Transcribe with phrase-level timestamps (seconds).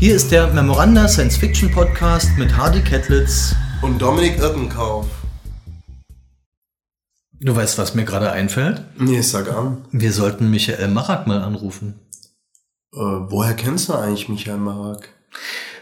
[0.00, 5.08] Hier ist der Memoranda Science Fiction Podcast mit Hardy Kettlitz und Dominik Irkenkauf.
[7.40, 8.84] Du weißt, was mir gerade einfällt?
[8.96, 9.84] Nee, sag an.
[9.90, 11.98] Wir sollten Michael Marak mal anrufen.
[12.94, 15.08] Äh, woher kennst du eigentlich Michael Marak?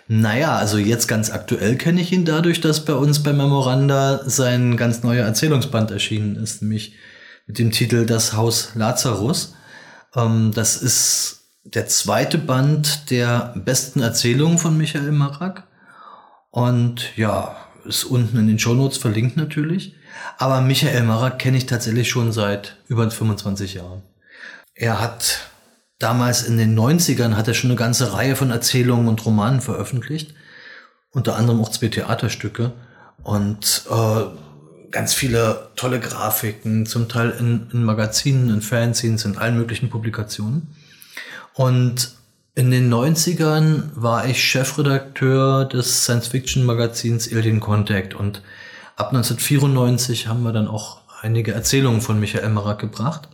[0.08, 4.78] Naja, also jetzt ganz aktuell kenne ich ihn dadurch, dass bei uns bei Memoranda sein
[4.78, 6.94] ganz neuer Erzählungsband erschienen ist, nämlich
[7.46, 9.54] mit dem Titel Das Haus Lazarus.
[10.14, 15.64] Ähm, das ist der zweite Band der besten Erzählungen von Michael Marak.
[16.50, 19.94] Und ja, ist unten in den Shownotes verlinkt natürlich.
[20.38, 24.02] Aber Michael Marak kenne ich tatsächlich schon seit über 25 Jahren.
[24.74, 25.50] Er hat
[25.98, 30.34] damals in den 90ern hat er schon eine ganze Reihe von Erzählungen und Romanen veröffentlicht.
[31.10, 32.72] Unter anderem auch zwei Theaterstücke
[33.22, 34.24] und äh,
[34.90, 40.75] ganz viele tolle Grafiken, zum Teil in, in Magazinen, in Fanzines, in allen möglichen Publikationen.
[41.56, 42.12] Und
[42.54, 48.42] in den 90ern war ich Chefredakteur des Science-Fiction-Magazins Alien Contact und
[48.94, 53.28] ab 1994 haben wir dann auch einige Erzählungen von Michael Marak gebracht.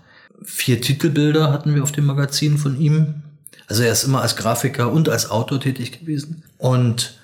[0.44, 3.22] Vier Titelbilder hatten wir auf dem Magazin von ihm.
[3.66, 6.44] Also er ist immer als Grafiker und als Autor tätig gewesen.
[6.58, 7.18] Und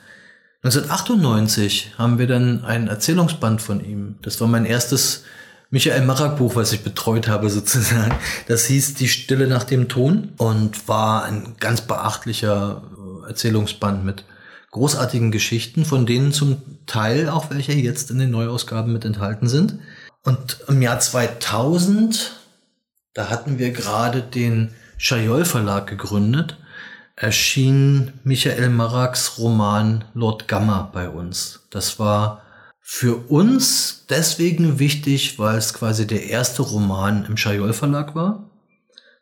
[0.62, 4.16] 1998 haben wir dann ein Erzählungsband von ihm.
[4.22, 5.24] Das war mein erstes
[5.70, 8.14] Michael Marak Buch, was ich betreut habe sozusagen.
[8.46, 12.82] Das hieß Die Stille nach dem Ton und war ein ganz beachtlicher
[13.24, 14.24] äh, Erzählungsband mit
[14.70, 19.78] großartigen Geschichten, von denen zum Teil auch welche jetzt in den Neuausgaben mit enthalten sind.
[20.24, 22.32] Und im Jahr 2000,
[23.14, 26.58] da hatten wir gerade den Chayol Verlag gegründet,
[27.16, 31.60] erschien Michael Maraks Roman Lord Gamma bei uns.
[31.70, 32.42] Das war
[32.90, 38.48] für uns deswegen wichtig, weil es quasi der erste Roman im Chayol Verlag war.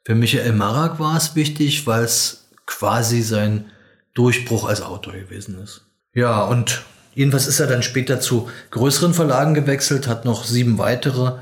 [0.05, 3.65] Für Michael Marak war es wichtig, weil es quasi sein
[4.15, 5.83] Durchbruch als Autor gewesen ist.
[6.15, 6.85] Ja, und
[7.17, 11.33] jedenfalls ist er dann später zu größeren Verlagen gewechselt, hat noch sieben weitere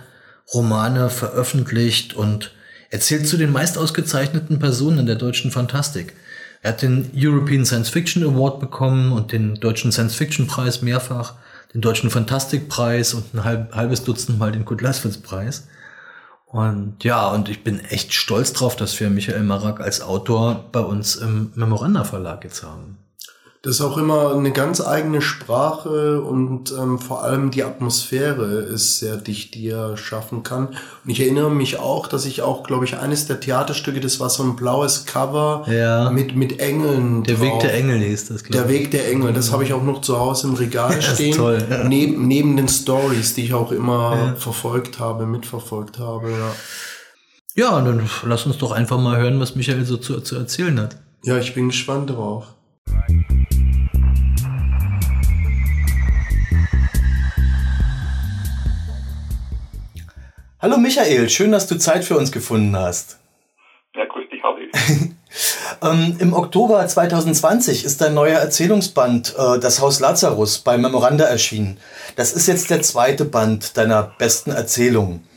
[0.54, 2.52] Romane veröffentlicht und
[2.88, 6.14] erzählt zu den meist ausgezeichneten Personen der deutschen Fantastik.
[6.62, 11.34] Er hat den European Science Fiction Award bekommen und den Deutschen Science Fiction Preis mehrfach
[11.74, 15.66] den Deutschen Fantastikpreis und ein halb, halbes Dutzend Mal den Kurt Leiswitz Preis.
[16.46, 20.80] Und ja, und ich bin echt stolz drauf, dass wir Michael Marak als Autor bei
[20.80, 22.98] uns im Memoranda Verlag jetzt haben.
[23.64, 28.98] Das ist auch immer eine ganz eigene Sprache und ähm, vor allem die Atmosphäre ist
[28.98, 30.66] sehr dicht, die er schaffen kann.
[30.66, 34.28] Und ich erinnere mich auch, dass ich auch, glaube ich, eines der Theaterstücke, das war
[34.28, 36.10] so ein blaues Cover ja.
[36.10, 37.24] mit, mit Engeln.
[37.24, 37.44] Der drauf.
[37.46, 38.62] Weg der Engel hieß das, glaube ich.
[38.62, 41.34] Der Weg der Engel, das habe ich auch noch zu Hause im Regal stehen.
[41.34, 41.84] Toll, ja.
[41.84, 44.34] neben, neben den Stories, die ich auch immer ja.
[44.34, 46.28] verfolgt habe, mitverfolgt habe.
[46.28, 46.52] Ja.
[47.54, 50.98] ja, dann lass uns doch einfach mal hören, was Michael so zu, zu erzählen hat.
[51.22, 52.48] Ja, ich bin gespannt darauf.
[60.64, 63.20] Hallo Michael, schön, dass du Zeit für uns gefunden hast.
[63.94, 64.70] Ja, grüß dich, Harvey.
[65.82, 71.76] ähm, Im Oktober 2020 ist dein neuer Erzählungsband äh, Das Haus Lazarus bei Memoranda erschienen.
[72.16, 75.28] Das ist jetzt der zweite Band deiner besten Erzählungen.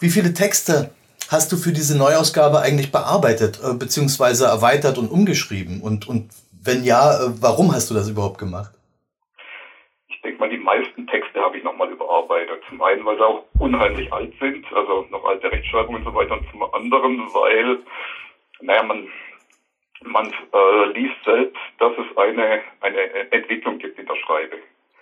[0.00, 0.90] Wie viele Texte
[1.30, 5.80] hast du für diese Neuausgabe eigentlich bearbeitet, äh, beziehungsweise erweitert und umgeschrieben?
[5.80, 6.28] Und, und
[6.62, 8.72] wenn ja, äh, warum hast du das überhaupt gemacht?
[10.10, 12.57] Ich denke mal, die meisten Texte habe ich nochmal überarbeitet.
[12.68, 16.34] Zum einen, weil sie auch unheimlich alt sind, also noch alte Rechtschreibungen und so weiter.
[16.34, 17.78] Und zum anderen, weil,
[18.60, 19.08] naja, man,
[20.04, 24.56] man äh, liest selbst, dass es eine, eine Entwicklung gibt in der Schreibe.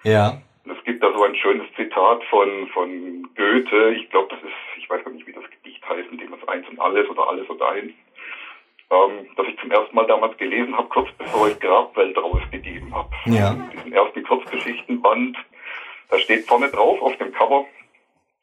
[0.04, 0.40] Ja.
[0.64, 3.94] Und es gibt da so ein schönes Zitat von, von Goethe.
[3.94, 6.48] Ich glaube, das ist, ich weiß gar nicht, wie das Gedicht heißt, in dem es
[6.48, 7.92] eins und alles oder alles oder eins
[8.90, 13.10] ähm, das ich zum ersten Mal damals gelesen habe, kurz bevor ich Grabwelt rausgegeben habe.
[13.26, 13.56] Ja.
[13.72, 15.36] Diesen ersten Kurzgeschichtenband,
[16.10, 17.66] da steht vorne drauf auf dem Cover,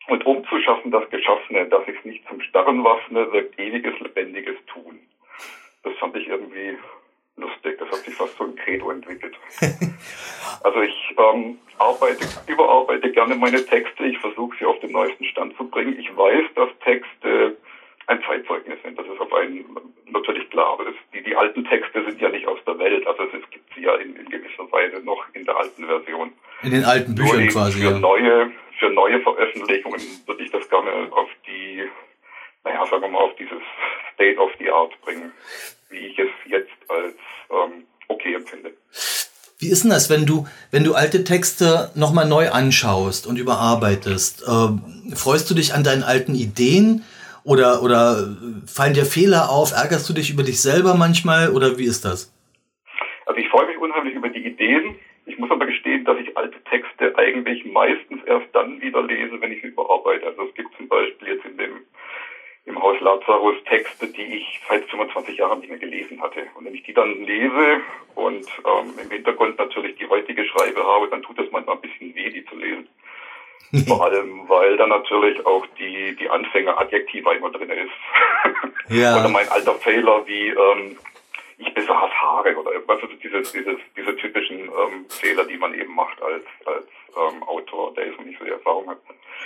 [0.07, 4.57] und um zu schaffen das Geschaffene, dass ich nicht zum Starren waffne, wirkt ewiges, lebendiges
[4.65, 4.99] Tun.
[5.83, 6.77] Das fand ich irgendwie
[7.37, 7.77] lustig.
[7.79, 9.35] Das hat sich fast so ein Credo entwickelt.
[10.63, 14.05] also ich ähm, arbeite, überarbeite gerne meine Texte.
[14.05, 15.97] Ich versuche sie auf den neuesten Stand zu bringen.
[15.97, 17.57] Ich weiß, dass Texte
[18.07, 18.97] ein Zeitzeugnis sind.
[18.97, 19.65] Das ist auf einen
[20.11, 20.73] natürlich klar.
[20.73, 23.05] Aber das, die, die alten Texte sind ja nicht aus der Welt.
[23.07, 26.33] Also es gibt sie ja in, in gewisser Weise noch in der alten Version.
[26.63, 27.79] In den alten Büchern quasi.
[27.79, 27.99] Für ja.
[27.99, 31.83] neue, für neue Veröffentlichungen würde ich das gerne auf die,
[32.63, 33.61] naja, sagen wir mal, auf dieses
[34.13, 35.31] State of the Art bringen,
[35.89, 37.15] wie ich es jetzt als
[37.49, 38.73] ähm, okay empfinde.
[39.59, 44.43] Wie ist denn das, wenn du, wenn du alte Texte nochmal neu anschaust und überarbeitest?
[44.45, 47.05] Ähm, freust du dich an deinen alten Ideen?
[47.43, 48.35] Oder, oder
[48.65, 49.71] fallen dir Fehler auf?
[49.73, 51.51] Ärgerst du dich über dich selber manchmal?
[51.51, 52.33] Oder wie ist das?
[53.25, 54.95] also ich freue mich unheimlich über die Ideen.
[55.25, 59.51] Ich muss aber gestehen, dass ich alte Texte eigentlich meistens erst dann wieder lese, wenn
[59.51, 60.27] ich sie überarbeite.
[60.27, 61.81] Also es gibt zum Beispiel jetzt in dem
[62.65, 66.43] im Haus Lazarus Texte, die ich seit 25 Jahren nicht mehr gelesen hatte.
[66.55, 67.81] Und wenn ich die dann lese
[68.15, 72.15] und ähm, im Hintergrund natürlich die heutige Schreibe habe, dann tut es manchmal ein bisschen
[72.15, 72.87] weh, die zu lesen.
[73.87, 77.91] Vor allem, weil da natürlich auch die, die Anfänger Adjektiva immer drin ist.
[78.89, 79.17] Ja.
[79.17, 80.97] oder mein alter Fehler wie ähm,
[81.57, 85.95] ich besaß Haare oder was ist dieses, dieses, diese typischen ähm, Fehler, die man eben
[85.95, 86.85] macht als, als
[87.15, 88.97] ähm, Autor, der jetzt nicht so die Erfahrung hat.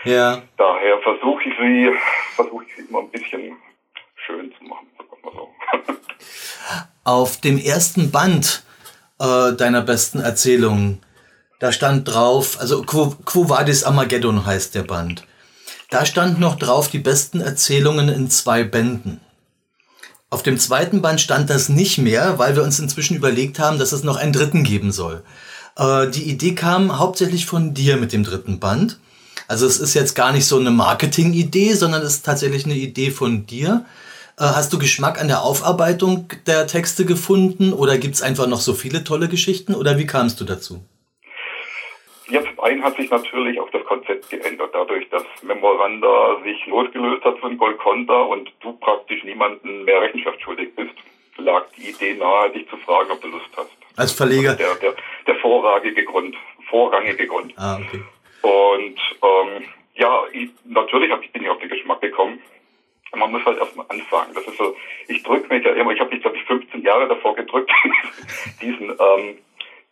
[0.03, 0.41] Ja.
[0.57, 1.91] Daher versuche ich sie,
[2.35, 3.57] versuche ich sie immer ein bisschen
[4.25, 5.49] schön zu machen, sagen wir so.
[7.03, 8.65] Auf dem ersten Band
[9.19, 11.01] äh, deiner besten Erzählungen,
[11.59, 15.23] da stand drauf, also Quo, Quo Vadis Armageddon heißt der Band.
[15.89, 19.21] Da stand noch drauf die besten Erzählungen in zwei Bänden.
[20.29, 23.93] Auf dem zweiten Band stand das nicht mehr, weil wir uns inzwischen überlegt haben, dass
[23.93, 25.23] es noch einen dritten geben soll.
[25.77, 28.99] Äh, die Idee kam hauptsächlich von dir mit dem dritten Band.
[29.47, 33.11] Also es ist jetzt gar nicht so eine Marketing-Idee, sondern es ist tatsächlich eine Idee
[33.11, 33.85] von dir.
[34.37, 38.61] Äh, hast du Geschmack an der Aufarbeitung der Texte gefunden oder gibt es einfach noch
[38.61, 40.83] so viele tolle Geschichten oder wie kamst du dazu?
[42.27, 47.39] Zum einen hat sich natürlich auch das Konzept geändert, dadurch, dass Memoranda sich losgelöst hat
[47.39, 50.93] von Golconda und du praktisch niemanden mehr Rechenschaft schuldig bist,
[51.37, 53.71] lag die Idee nahe, dich zu fragen, ob du Lust hast.
[53.95, 54.55] Als Verleger?
[54.55, 54.93] Der, der,
[55.25, 56.35] der vorrangige Grund.
[56.69, 57.53] Vorrangige Grund.
[57.57, 58.03] Ah, okay.
[58.41, 59.63] Und ähm,
[59.95, 62.39] ja, ich, natürlich hab, ich bin ich auf den Geschmack gekommen.
[63.15, 64.33] Man muss halt erstmal anfangen.
[64.35, 64.75] Das ist so,
[65.07, 67.71] ich drücke mich ja immer, ich habe mich, glaube ich, 15 Jahre davor gedrückt,
[68.61, 69.37] diesen ähm,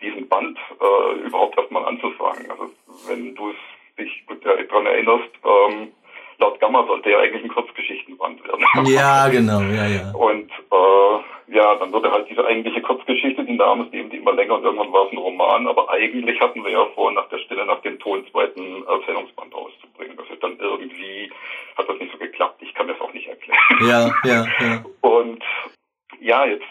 [0.05, 2.49] diesen Band äh, überhaupt erstmal anzufangen.
[2.49, 2.71] Also
[3.07, 3.53] wenn du
[3.97, 5.91] dich daran erinnerst, ähm,
[6.37, 8.65] laut Gamma sollte ja eigentlich ein Kurzgeschichtenband werden.
[8.85, 10.11] Ja, genau, ja, ja.
[10.13, 14.33] Und äh, ja, dann wurde halt diese eigentliche Kurzgeschichte, die Name ist eben die immer
[14.33, 17.37] länger und irgendwann war es ein Roman, aber eigentlich hatten wir ja vor, nach der
[17.39, 20.17] Stille nach dem Ton zweiten Erzählungsband rauszubringen.
[20.17, 21.31] Das ist dann irgendwie,
[21.77, 22.61] hat das nicht so geklappt.
[22.61, 23.59] Ich kann das auch nicht erklären.
[23.81, 24.85] Ja, ja, ja.
[25.01, 25.43] Und
[26.19, 26.63] ja, jetzt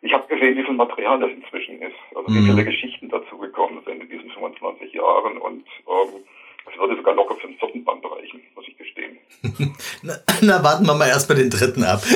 [0.00, 1.96] ich habe gesehen, wie viel Material das inzwischen ist.
[2.14, 2.46] Also wie mhm.
[2.46, 6.24] viele Geschichten dazugekommen sind in diesen 25 Jahren und ähm,
[6.70, 9.18] es würde sogar locker für ein vierten Band reichen, muss ich gestehen.
[10.02, 12.02] na, na, warten wir mal erst mal den dritten ab.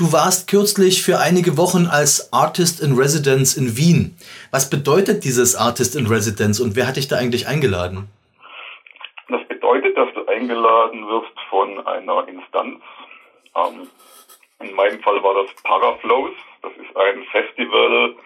[0.00, 4.16] Du warst kürzlich für einige Wochen als Artist in Residence in Wien.
[4.50, 8.08] Was bedeutet dieses Artist in Residence und wer hat dich da eigentlich eingeladen?
[9.28, 12.80] Das bedeutet, dass du eingeladen wirst von einer Instanz,
[13.54, 13.88] ähm,
[14.60, 16.34] in meinem Fall war das Paraflows.
[16.62, 18.16] Das ist ein Festival,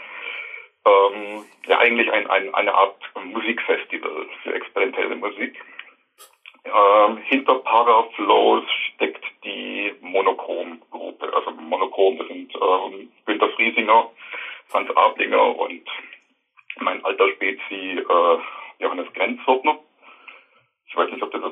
[0.87, 5.61] ähm, ja eigentlich ein, ein, eine Art Musikfestival für experimentelle Musik.
[6.65, 8.65] Ähm, hinter Paraflows
[8.95, 11.33] steckt die Monochrom-Gruppe.
[11.35, 14.11] Also Monochrom, das sind ähm, Günter Friesinger,
[14.69, 15.83] Franz Ablinger und
[16.81, 18.39] mein alter Spezi äh,
[18.79, 19.79] Johannes Grenzwirtner.
[20.87, 21.43] Ich weiß nicht, ob das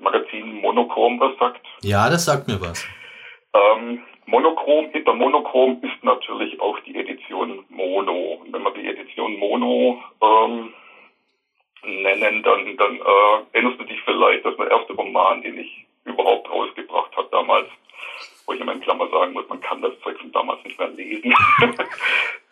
[0.00, 1.64] Magazin Monochrom was sagt.
[1.82, 2.86] Ja, das sagt mir was.
[3.54, 8.42] Ähm, Monochrom, hinter Monochrom ist natürlich auch die Edition Mono.
[8.42, 10.74] Und wenn wir die Edition Mono ähm,
[11.82, 16.50] nennen, dann, dann äh, erinnerst du dich vielleicht, dass mein erster Roman, den ich überhaupt
[16.50, 17.68] rausgebracht habe damals,
[18.44, 20.88] wo ich in meinen Klammer sagen muss, man kann das Zeug von damals nicht mehr
[20.88, 21.34] lesen,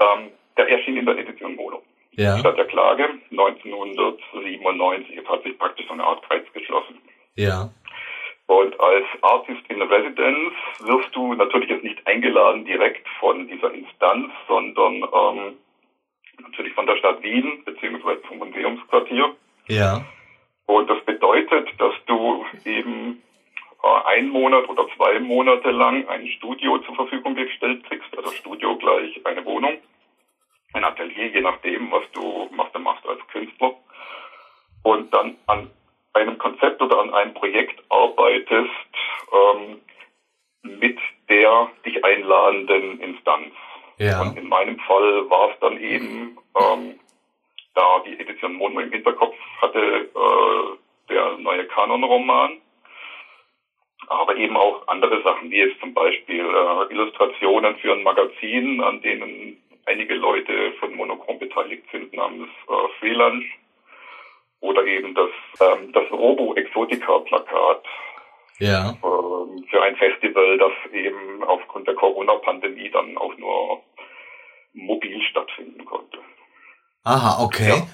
[0.00, 1.82] ähm, der erschien in der Edition Mono.
[2.12, 2.38] Ja.
[2.38, 5.14] Statt der Klage 1997.
[5.14, 6.96] Jetzt hat sich praktisch so eine Art Kreis geschlossen.
[7.34, 7.68] Ja.
[8.46, 14.32] Und als Artist in Residence wirst du natürlich jetzt nicht eingeladen direkt von dieser Instanz,
[14.46, 15.56] sondern ähm,
[16.40, 19.34] natürlich von der Stadt Wien beziehungsweise vom Museumsquartier.
[19.66, 20.04] Ja.
[20.66, 23.22] Und das bedeutet, dass du eben
[23.82, 28.76] äh, einen Monat oder zwei Monate lang ein Studio zur Verfügung gestellt kriegst, also Studio
[28.76, 29.78] gleich eine Wohnung,
[30.72, 33.74] ein Atelier, je nachdem, was du, was du machst als Künstler.
[34.84, 35.70] Und dann an
[36.16, 38.70] einem Konzept oder an einem Projekt arbeitest
[39.32, 39.76] ähm,
[40.62, 43.52] mit der dich einladenden Instanz.
[43.98, 44.22] Ja.
[44.22, 46.94] Und in meinem Fall war es dann eben, ähm,
[47.74, 50.76] da die Edition Mono im Hinterkopf hatte, äh,
[51.08, 52.58] der neue Kanon-Roman,
[54.08, 59.00] aber eben auch andere Sachen, wie jetzt zum Beispiel äh, Illustrationen für ein Magazin, an
[59.02, 59.56] denen
[59.86, 63.46] einige Leute von Monochrom beteiligt sind, namens äh, Freelance
[64.60, 67.82] oder eben das, ähm, das Robo-Exotica-Plakat.
[68.58, 68.90] Ja.
[68.90, 73.82] Ähm, für ein Festival, das eben aufgrund der Corona-Pandemie dann auch nur
[74.72, 76.18] mobil stattfinden konnte.
[77.04, 77.68] Aha, okay.
[77.68, 77.86] Ja.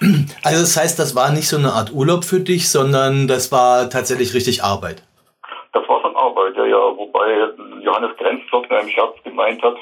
[0.42, 3.88] Also das heißt, das war nicht so eine Art Urlaub für dich, sondern das war
[3.88, 5.04] tatsächlich richtig Arbeit.
[5.72, 6.96] Das war schon Arbeit, ja, ja.
[6.96, 7.48] Wobei
[7.80, 9.76] Johannes Grenzflottner im Scherz gemeint hat,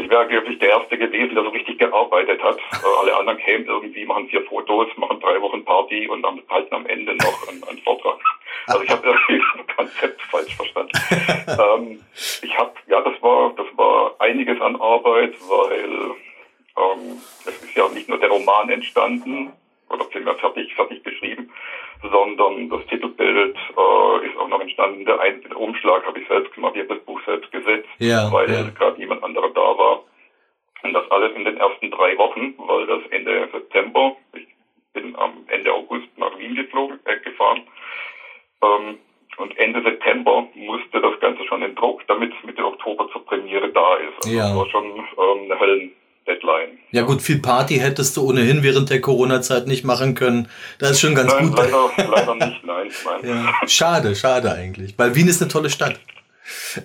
[0.00, 2.58] ich wäre wirklich der Erste gewesen, der so richtig gearbeitet hat.
[2.58, 6.74] Äh, alle anderen kämen irgendwie, machen vier Fotos, machen drei Wochen Party und dann halten
[6.74, 8.18] am Ende noch einen, einen Vortrag.
[8.66, 10.92] Also ich habe irgendwie das Konzept falsch verstanden.
[11.48, 12.00] ähm,
[12.42, 16.14] ich habe, ja, das war, das war einiges an Arbeit, weil
[16.76, 19.52] ähm, es ist ja nicht nur der Roman entstanden,
[19.90, 21.50] oder vielmehr fertig, fertig geschrieben,
[22.10, 25.04] sondern das Titelbild äh, ist auch noch entstanden.
[25.04, 28.50] Der, Ein Umschlag habe ich selbst gemacht, ich habe das Buch selbst gesetzt, ja, weil
[28.50, 28.62] ja.
[28.70, 30.04] gerade jemand anderer da war.
[30.82, 34.46] Und das alles in den ersten drei Wochen, weil das Ende September, ich
[34.92, 37.62] bin am Ende August nach Wien geflogen, äh, gefahren.
[38.62, 38.98] Ähm,
[39.36, 43.70] und Ende September musste das Ganze schon in Druck, damit es Mitte Oktober zur Premiere
[43.70, 44.24] da ist.
[44.24, 44.48] Also Ja.
[44.48, 45.58] das war schon ähm, eine
[46.26, 46.78] Höllen-Deadline.
[46.92, 50.48] Ja gut, viel Party hättest du ohnehin während der Corona-Zeit nicht machen können.
[50.78, 51.58] Das ist schon ganz Nein, gut.
[51.58, 52.88] leider, leider nicht, nein.
[53.22, 53.44] nein.
[53.62, 55.98] Ja, schade, schade eigentlich, weil Wien ist eine tolle Stadt.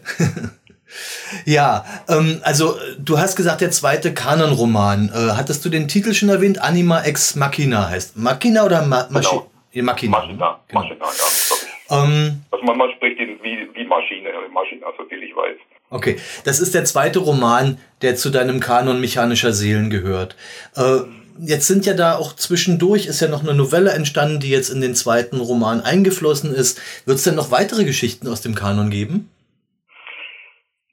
[1.46, 5.10] ja, ähm, also du hast gesagt, der zweite Kanonroman.
[5.14, 6.62] Äh, hattest du den Titel schon erwähnt?
[6.62, 8.18] Anima ex Machina heißt.
[8.18, 9.30] Machina oder Ma Maschi
[9.72, 9.86] Genau.
[9.86, 10.18] Machina.
[10.22, 10.82] Maschina, Genau.
[10.82, 12.04] Maschina, ja.
[12.04, 15.58] Ähm, Also man, man spricht ihn wie, wie Maschine, Maschina, so viel ich weiß.
[15.90, 20.36] Okay, das ist der zweite Roman, der zu deinem Kanon mechanischer Seelen gehört.
[20.76, 21.02] Äh,
[21.40, 24.82] jetzt sind ja da auch zwischendurch ist ja noch eine Novelle entstanden, die jetzt in
[24.82, 26.80] den zweiten Roman eingeflossen ist.
[27.06, 29.30] Wird es denn noch weitere Geschichten aus dem Kanon geben?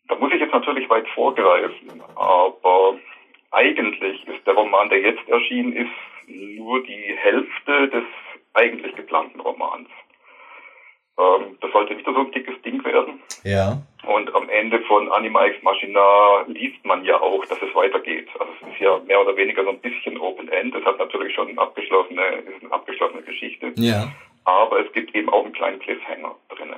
[0.08, 2.94] Da muss ich jetzt natürlich weit vorgreifen, aber
[3.50, 5.90] eigentlich ist der Roman, der jetzt erschienen ist,
[6.28, 8.04] nur die Hälfte des
[8.54, 9.88] eigentlich geplanten Romans.
[11.18, 13.20] Ähm, das sollte wieder so ein dickes Ding werden.
[13.44, 13.78] Ja.
[14.06, 18.28] Und am Ende von Anima Ex Machina liest man ja auch, dass es weitergeht.
[18.38, 20.74] Also es ist ja mehr oder weniger so ein bisschen Open End.
[20.74, 23.72] Es hat natürlich schon eine abgeschlossene, ist eine abgeschlossene Geschichte.
[23.76, 24.12] Ja.
[24.44, 26.76] Aber es gibt eben auch einen kleinen Cliffhanger drinne.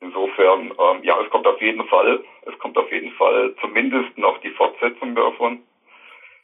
[0.00, 4.38] Insofern, ähm, ja, es kommt auf jeden Fall, es kommt auf jeden Fall zumindest noch
[4.38, 5.60] die Fortsetzung davon.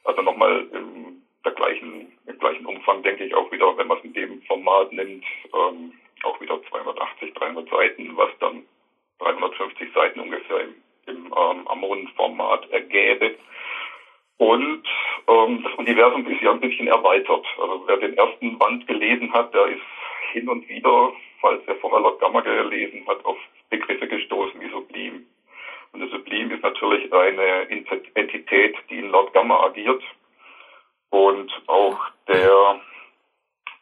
[0.03, 4.03] Also nochmal im, der gleichen, im gleichen Umfang, denke ich, auch wieder, wenn man es
[4.03, 5.23] in dem Format nimmt,
[5.53, 8.63] ähm, auch wieder 280, 300 Seiten, was dann
[9.19, 10.75] 350 Seiten ungefähr im,
[11.07, 13.35] im ähm, Amon-Format ergäbe.
[14.37, 14.83] Und
[15.27, 17.45] ähm, das Universum ist ja ein bisschen erweitert.
[17.59, 19.81] Also wer den ersten Band gelesen hat, der ist
[20.31, 23.37] hin und wieder, falls er vorher Lord Gamma gelesen hat, auf
[23.69, 25.25] Begriffe gestoßen wie Sublim.
[25.93, 30.03] Und das Sublim ist natürlich eine Entität, die in Lord Gamma agiert.
[31.09, 32.81] Und auch der,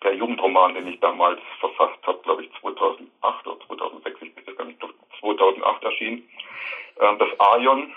[0.03, 4.65] der Jugendroman, den ich damals verfasst habe, glaube ich 2008 oder 2006, ich weiß gar
[4.65, 4.79] nicht,
[5.19, 6.29] 2008 erschienen,
[6.99, 7.93] ähm, das Aion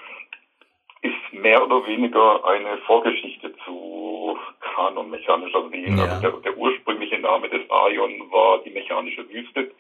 [1.02, 5.98] ist mehr oder weniger eine Vorgeschichte zu Kanon mechanischer Seelen.
[5.98, 6.04] Ja.
[6.04, 9.70] Also der, der ursprüngliche Name des Aion war die mechanische Wüste.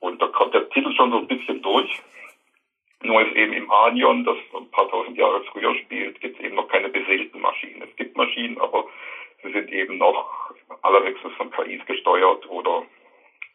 [0.00, 2.00] Und da kommt der Titel schon so ein bisschen durch.
[3.02, 6.56] Nur ist eben im Aion, das ein paar tausend Jahre früher spielt, gibt es eben
[6.56, 7.82] noch keine beseelten Maschinen.
[7.82, 8.84] Es gibt Maschinen, aber
[9.46, 10.50] sie sind eben noch
[10.82, 12.82] allerhöchstens von KIs gesteuert oder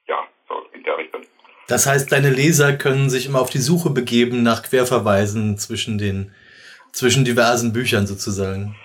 [0.08, 1.22] ja, so in der Richtung.
[1.68, 6.34] Das heißt, deine Leser können sich immer auf die Suche begeben nach Querverweisen zwischen den
[6.92, 8.76] zwischen diversen Büchern sozusagen.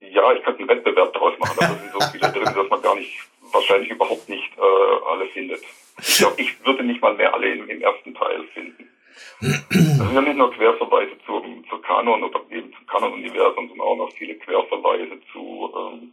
[0.00, 2.82] Ja, ich könnte einen Wettbewerb daraus machen, aber es sind so viele drin, dass man
[2.82, 3.12] gar nicht,
[3.52, 5.60] wahrscheinlich überhaupt nicht äh, alle findet.
[6.00, 8.88] Ich glaube, ich würde nicht mal mehr alle im, im ersten Teil finden.
[9.40, 13.96] Das sind ja nicht nur Querverweise zum, zu Kanon oder eben zum Kanon-Universum, sondern auch
[13.96, 16.12] noch viele Querverweise zu, ähm,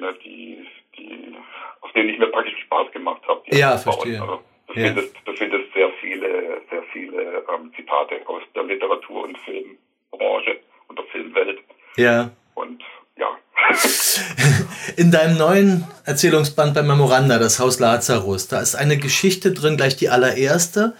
[0.00, 0.58] Drin, die,
[0.96, 1.34] die,
[1.80, 3.42] auf denen ich mir praktisch Spaß gemacht habe.
[3.50, 4.20] Ja, verstehe.
[4.20, 4.86] Also, du, Ja.
[4.88, 7.22] findest, du findest sehr viele, sehr viele
[7.54, 11.58] ähm, Zitate aus der Literatur- und Filmbranche und der Filmwelt.
[11.96, 12.30] Ja.
[12.54, 12.82] Und
[13.16, 13.36] ja,
[14.96, 19.96] In deinem neuen Erzählungsband bei Memoranda, das Haus Lazarus, da ist eine Geschichte drin, gleich
[19.96, 20.94] die allererste,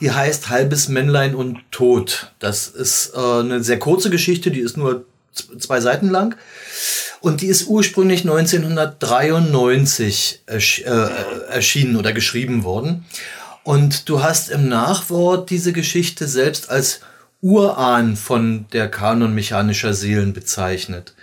[0.00, 2.32] die heißt Halbes Männlein und Tod.
[2.38, 6.36] Das ist äh, eine sehr kurze Geschichte, die ist nur zwei Seiten lang.
[7.22, 11.08] Und die ist ursprünglich 1993 ersch äh,
[11.50, 13.04] erschienen oder geschrieben worden.
[13.62, 16.98] Und du hast im Nachwort diese Geschichte selbst als
[17.40, 21.14] Urahn von der Kanon mechanischer Seelen bezeichnet.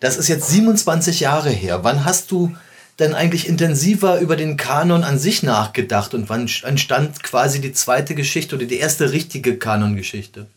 [0.00, 1.84] Das ist jetzt 27 Jahre her.
[1.84, 2.54] Wann hast du
[2.98, 8.14] denn eigentlich intensiver über den Kanon an sich nachgedacht und wann entstand quasi die zweite
[8.14, 10.48] Geschichte oder die erste richtige Kanongeschichte?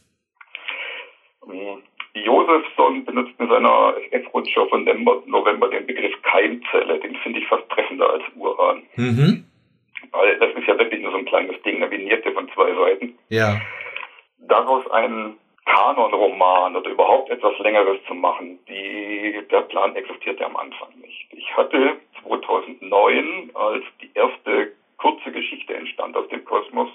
[2.90, 7.00] Josefsson benutzt in seiner SF-Rundschau von November, November den Begriff Keimzelle.
[7.00, 8.84] Den finde ich fast treffender als Uran.
[8.96, 9.46] Mhm.
[10.12, 13.18] Weil das ist ja wirklich nur so ein kleines Ding, eine Vignette von zwei Seiten.
[13.30, 13.62] Ja.
[14.40, 20.90] Daraus einen Kanonroman oder überhaupt etwas Längeres zu machen, die, der Plan existierte am Anfang
[21.02, 21.28] nicht.
[21.32, 26.90] Ich hatte 2009, als die erste kurze Geschichte entstand aus dem Kosmos,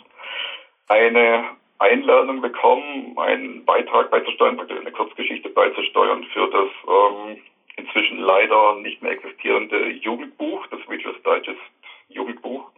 [0.89, 1.45] eine
[1.79, 7.39] Einladung bekommen, einen Beitrag beizusteuern, eine Kurzgeschichte beizusteuern für das ähm,
[7.77, 11.61] inzwischen leider nicht mehr existierende Jugendbuch, das Reader's Digest
[12.09, 12.71] Jugendbuch.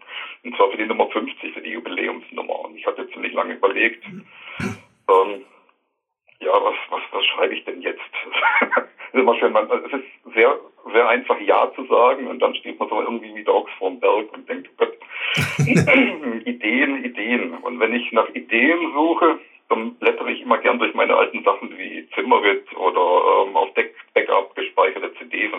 [0.45, 2.65] Und zwar für die Nummer 50, für die Jubiläumsnummer.
[2.65, 5.45] Und ich hatte ziemlich lange überlegt, ähm,
[6.41, 8.01] ja, was, was, was schreibe ich denn jetzt?
[9.17, 10.59] ist immer schön, es ist sehr,
[10.93, 14.33] sehr einfach Ja zu sagen und dann steht man so irgendwie wie Dogs vorm Berg
[14.33, 14.97] und denkt, oh Gott,
[16.47, 17.55] Ideen, Ideen.
[17.55, 21.77] Und wenn ich nach Ideen suche, dann blättere ich immer gern durch meine alten Sachen
[21.77, 25.53] wie Zimmerit oder ähm, auf Deck Backup gespeicherte CDs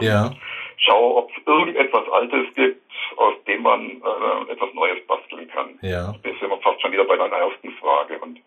[0.00, 0.30] und Ja.
[0.76, 2.80] schaue, ob es irgendetwas Altes gibt,
[3.16, 5.78] aus dem man äh, etwas Neues basteln kann.
[5.82, 6.14] Ja.
[6.22, 8.18] Das sind wir fast schon wieder bei deiner ersten Frage.
[8.18, 8.38] Und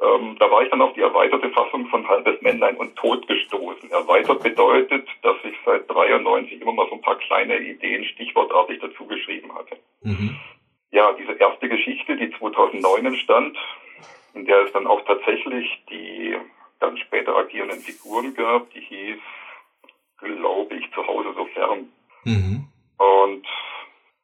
[0.00, 3.90] ähm, da war ich dann auf die erweiterte Fassung von Halbes Männlein und Tod gestoßen.
[3.90, 9.06] Erweitert bedeutet, dass ich seit 93 immer mal so ein paar kleine Ideen stichwortartig dazu
[9.06, 9.76] geschrieben hatte.
[10.02, 10.36] Mhm.
[10.92, 13.56] Ja, diese erste Geschichte, die 2009 entstand,
[14.34, 16.36] in der es dann auch tatsächlich die
[16.78, 19.18] dann später agierenden Figuren gab, die hieß,
[20.18, 21.88] glaube ich, zu Hause so fern.
[22.24, 22.64] Mhm.
[22.96, 23.46] Und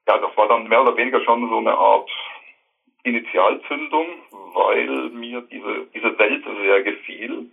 [0.09, 2.09] ja, das war dann mehr oder weniger schon so eine Art
[3.05, 4.07] Initialzündung,
[4.55, 7.51] weil mir diese, diese Welt sehr gefiel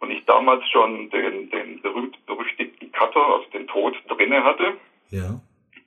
[0.00, 4.78] und ich damals schon den, den berühmt-berüchtigten Cutter, also den Tod, drinne hatte.
[5.10, 5.40] Ja.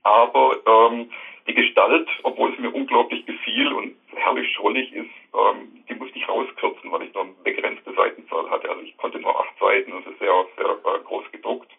[0.04, 1.10] Aber ähm,
[1.48, 6.28] die Gestalt, obwohl es mir unglaublich gefiel und herrlich schrullig ist, ähm, die musste ich
[6.28, 8.70] rauskürzen, weil ich nur eine begrenzte Seitenzahl hatte.
[8.70, 11.72] Also ich konnte nur acht Seiten und es ist sehr, sehr äh, groß gedruckt.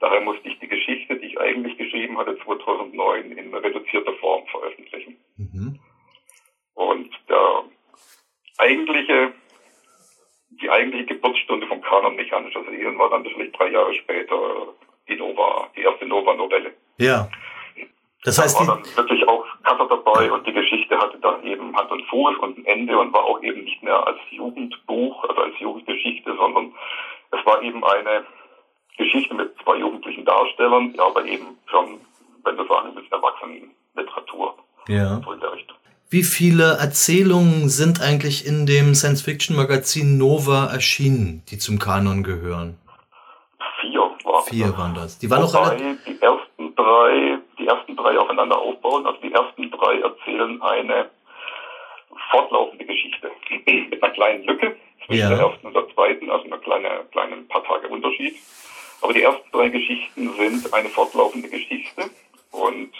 [0.00, 5.16] Daher musste ich die Geschichte, die ich eigentlich geschrieben hatte, 2009 in reduzierter Form veröffentlichen.
[5.36, 5.78] Mhm.
[6.74, 7.64] Und der
[8.58, 9.32] eigentliche,
[10.60, 14.74] die eigentliche Geburtsstunde vom Kanon mechanischer Serien war dann natürlich drei Jahre später
[15.08, 16.72] die Nova, die erste Nova-Novelle.
[17.02, 17.28] Ja.
[18.24, 21.44] Das Da heißt, war die, dann wirklich auch Cutter dabei und die Geschichte hatte dann
[21.44, 25.24] eben Hand und Fuß und ein Ende und war auch eben nicht mehr als Jugendbuch,
[25.28, 26.72] also als Jugendgeschichte, sondern
[27.30, 28.24] es war eben eine
[28.96, 32.00] Geschichte mit zwei jugendlichen Darstellern, die aber eben schon,
[32.44, 34.54] wenn du sagen willst, Erwachsenenliteratur,
[34.88, 35.20] ja.
[35.24, 35.76] so in der Richtung.
[36.10, 42.78] Wie viele Erzählungen sind eigentlich in dem Science-Fiction-Magazin Nova erschienen, die zum Kanon gehören?
[43.80, 45.18] Vier waren Vier waren das.
[45.18, 45.54] Die waren auch.
[45.54, 46.11] Wobei ersten
[55.18, 55.28] Ja.
[55.30, 58.36] der ersten und der zweiten, also einer kleinen, kleinen paar Tage Unterschied.
[59.00, 62.10] Aber die ersten drei Geschichten sind eine fortlaufende Geschichte
[62.52, 62.92] und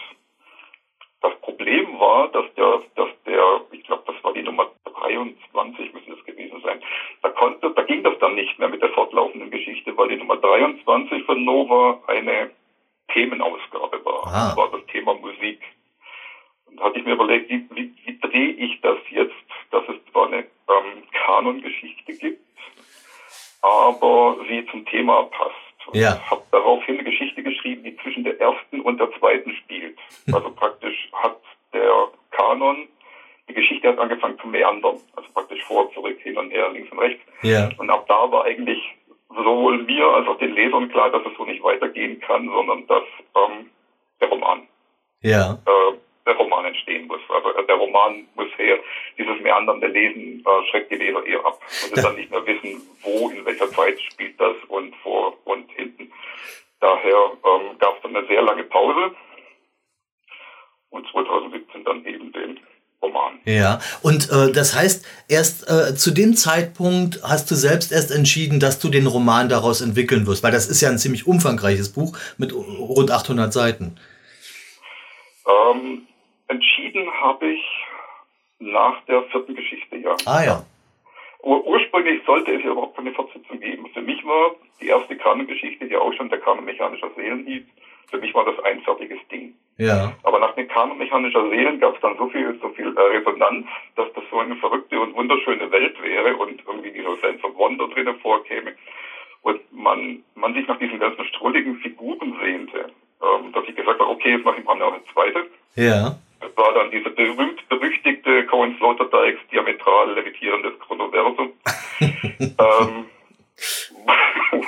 [1.20, 6.10] das Problem war, dass der, dass der, ich glaube, das war die Nummer 23, müssen
[6.16, 6.82] das gewesen sein.
[7.22, 10.36] Da konnte, da ging das dann nicht mehr mit der fortlaufenden Geschichte, weil die Nummer
[10.36, 12.50] 23 von Nova eine
[13.12, 14.26] Themenausgabe war.
[14.26, 14.48] Ah.
[14.48, 15.60] Das war das Thema Musik.
[16.72, 19.34] Und da hatte ich mir überlegt, wie, wie, wie drehe ich das jetzt,
[19.70, 22.40] dass es zwar eine ähm, Kanongeschichte gibt,
[23.62, 25.52] aber sie zum Thema passt.
[25.86, 26.18] Und Ja.
[26.30, 29.98] habe daraufhin eine Geschichte geschrieben, die zwischen der ersten und der zweiten spielt.
[30.32, 31.38] Also praktisch hat
[31.72, 32.88] der Kanon,
[33.48, 34.96] die Geschichte hat angefangen zu meandern.
[35.16, 37.20] Also praktisch vor, zurück, hin und her, links und rechts.
[37.42, 37.68] Ja.
[37.78, 38.78] Und ab da war eigentlich
[39.28, 43.02] sowohl mir als auch den Lesern klar, dass es so nicht weitergehen kann, sondern dass
[43.36, 43.70] ähm,
[44.20, 44.66] der Roman,
[45.22, 45.58] Ja.
[45.66, 47.20] äh, der Roman entstehen muss.
[47.28, 48.78] Also äh, der Roman muss her.
[49.18, 51.58] Dieses meandernde Lesen äh, schreckt die Leser eher ab.
[51.84, 52.02] Und sie Ja.
[52.02, 56.10] dann nicht mehr wissen, wo, in welcher Zeit spielt das und vor und hinten.
[56.80, 59.14] Daher ähm, gab es dann eine sehr lange Pause
[60.90, 62.60] und 2017 dann eben den
[63.00, 63.38] Roman.
[63.44, 68.60] Ja, und äh, das heißt, erst äh, zu dem Zeitpunkt hast du selbst erst entschieden,
[68.60, 72.16] dass du den Roman daraus entwickeln wirst, weil das ist ja ein ziemlich umfangreiches Buch
[72.38, 73.96] mit rund 800 Seiten.
[75.46, 76.06] Ähm,
[77.22, 77.62] habe ich
[78.58, 80.16] nach der vierten Geschichte, ja.
[80.26, 80.64] Ah ja.
[81.42, 83.86] Ur ursprünglich sollte es ja überhaupt keine Fortsetzung geben.
[83.92, 87.64] Für mich war die erste Kanongeschichte, die auch schon der Kanon mechanischer Seelen hieß,
[88.10, 89.54] für mich war das ein fertiges Ding.
[89.78, 90.12] Ja.
[90.22, 93.66] Aber nach den Kanon mechanischer Seelen gab es dann so viel, so viel äh, Resonanz,
[93.96, 97.88] dass das so eine verrückte und wunderschöne Welt wäre und irgendwie dieser Sense of Wonder
[97.88, 98.74] drinnen vorkäme
[99.42, 104.10] und man, man sich nach diesen ganzen strulligen Figuren sehnte, ähm, dass ich gesagt habe,
[104.10, 105.46] okay, jetzt mache ich mal noch eine zweite.
[105.74, 106.16] Ja.
[106.42, 111.52] Das war dann diese berühmt-berüchtigte Cohen Sloterdijks diametral levitierendes Chronoversum.
[112.40, 113.06] ähm,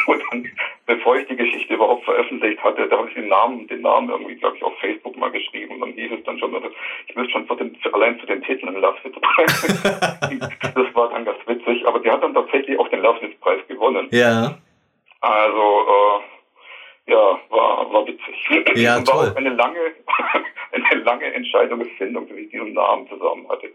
[0.07, 0.49] wo dann,
[0.87, 4.37] bevor ich die Geschichte überhaupt veröffentlicht hatte, da habe ich den Namen, den Namen irgendwie,
[4.37, 6.55] glaube ich, auf Facebook mal geschrieben und dann hieß es dann schon,
[7.07, 9.81] ich müsste schon für den, für, allein zu den Titeln einen Laswitz-Preis.
[10.75, 14.09] das war dann ganz witzig, aber die hat dann tatsächlich auch den Laswitz-Preis gewonnen.
[14.11, 14.59] Ja.
[15.21, 16.34] Also, äh,
[17.07, 18.77] ja, war, war witzig.
[18.77, 19.31] Ja, Und war toll.
[19.31, 19.79] auch eine lange,
[20.73, 23.69] eine lange Entscheidungsfindung, dass ich diesen Namen zusammen hatte.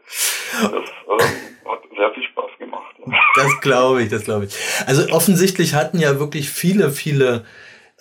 [0.52, 2.96] Das ähm, hat sehr viel Spaß gemacht.
[3.36, 4.56] Das glaube ich, das glaube ich.
[4.86, 7.46] Also offensichtlich hatten ja wirklich viele, viele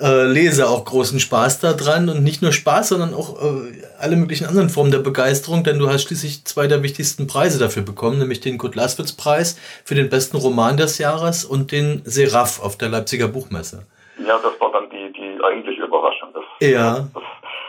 [0.01, 4.47] äh, Leser auch großen Spaß daran und nicht nur Spaß, sondern auch äh, alle möglichen
[4.47, 8.41] anderen Formen der Begeisterung, denn du hast schließlich zwei der wichtigsten Preise dafür bekommen, nämlich
[8.41, 12.89] den Kurt Laswitz Preis für den besten Roman des Jahres und den Seraph auf der
[12.89, 13.87] Leipziger Buchmesse.
[14.27, 16.31] Ja, das war dann die, die eigentliche Überraschung.
[16.33, 17.01] Das, ja.
[17.15, 17.23] Das,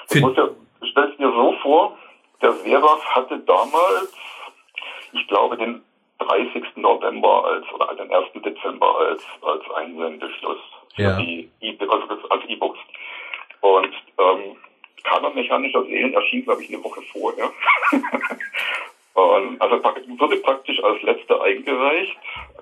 [0.09, 0.49] das muss ja,
[0.89, 1.97] stellst dir so vor,
[2.41, 4.13] der Seraph hatte damals,
[5.13, 5.81] ich glaube, den
[6.19, 6.63] 30.
[6.75, 8.25] November als oder den 1.
[8.43, 10.59] Dezember als als Einsendeschluss
[10.97, 11.17] ja.
[11.17, 12.79] die e also als E-Books.
[13.61, 14.57] Und ähm,
[15.03, 17.51] Kanon mechanischer Seelen erschien, glaube ich, eine Woche vorher.
[19.19, 19.81] und, also
[20.19, 22.17] wurde praktisch als letzter eingereicht.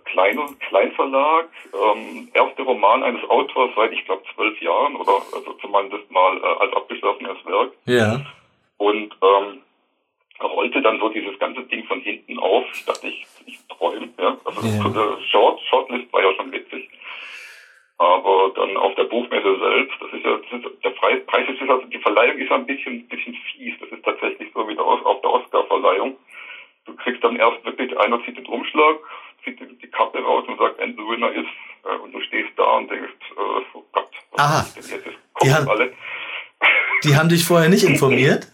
[0.05, 0.39] Klein,
[0.69, 6.37] Kleinverlag, ähm, erster Roman eines Autors seit, ich glaube, zwölf Jahren oder also zumindest mal
[6.37, 7.71] äh, als abgeschlossenes Werk.
[7.85, 8.21] Ja.
[8.77, 9.61] Und ähm,
[10.41, 12.65] rollte dann so dieses ganze Ding von hinten auf.
[12.73, 14.09] Ich dachte, ich, ich träume.
[14.19, 14.37] Ja.
[14.45, 14.89] Also ja.
[14.89, 16.89] der Short, Shortlist war ja schon witzig.
[17.99, 21.69] Aber dann auf der Buchmesse selbst, das ist ja, das ist, der Preis, Preis ist
[21.69, 23.73] also, die Verleihung ist ja ein bisschen, bisschen fies.
[23.79, 26.15] Das ist tatsächlich so wie der, auf der Oscar-Verleihung.
[26.87, 28.97] Du kriegst dann erst wirklich, einer zieht den Umschlag,
[29.43, 31.47] zieht die, die Kappe raus und sagt, and the winner ist,
[31.85, 34.59] äh, und du stehst da und denkst, äh, oh Gott, was Aha.
[34.61, 35.17] ist denn jetzt?
[35.43, 35.93] Die haben, alle.
[37.03, 38.47] die haben dich vorher nicht informiert?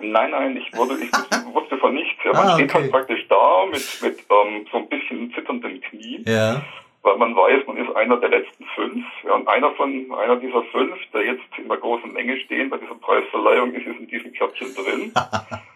[0.00, 1.12] Nein, nein, ich wurde, ich
[1.54, 2.18] wusste von nichts.
[2.24, 6.24] Ja, man ah, steht halt praktisch da mit, mit ähm, so ein bisschen zitternden Knien.
[6.26, 6.62] Ja
[7.06, 9.04] weil man weiß, man ist einer der letzten fünf.
[9.24, 12.78] Ja, und einer von einer dieser fünf, der jetzt in der großen Menge stehen bei
[12.78, 15.12] dieser Preisverleihung ist, ist in diesem Körbchen drin.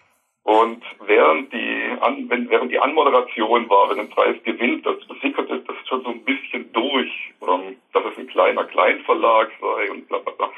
[0.50, 5.60] und während die An wenn, während die Anmoderation war, wenn ein Preis gewinnt, das, sickerte
[5.60, 7.08] das schon so ein bisschen durch,
[7.42, 10.50] ähm, dass es ein kleiner Kleinverlag sei und bla bla bla.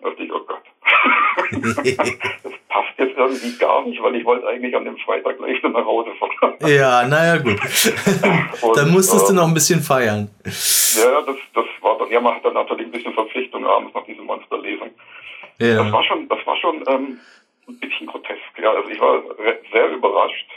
[0.00, 0.62] Da dachte ich, oh Gott.
[2.42, 5.84] das passt jetzt irgendwie gar nicht, weil ich wollte eigentlich an dem Freitag gleich nach
[5.86, 6.54] Hause fahren.
[6.68, 7.58] Ja, naja, gut.
[8.76, 10.28] dann musstest äh, du noch ein bisschen feiern.
[10.44, 14.04] Ja, das, das war dann, ja, man hat dann natürlich ein bisschen Verpflichtung abends nach
[14.04, 14.90] dieser Monsterlesung.
[15.58, 15.82] Ja.
[15.82, 17.18] Das war schon, das war schon ähm,
[17.68, 18.58] ein bisschen grotesk.
[18.60, 19.22] Ja, also ich war
[19.72, 20.48] sehr überrascht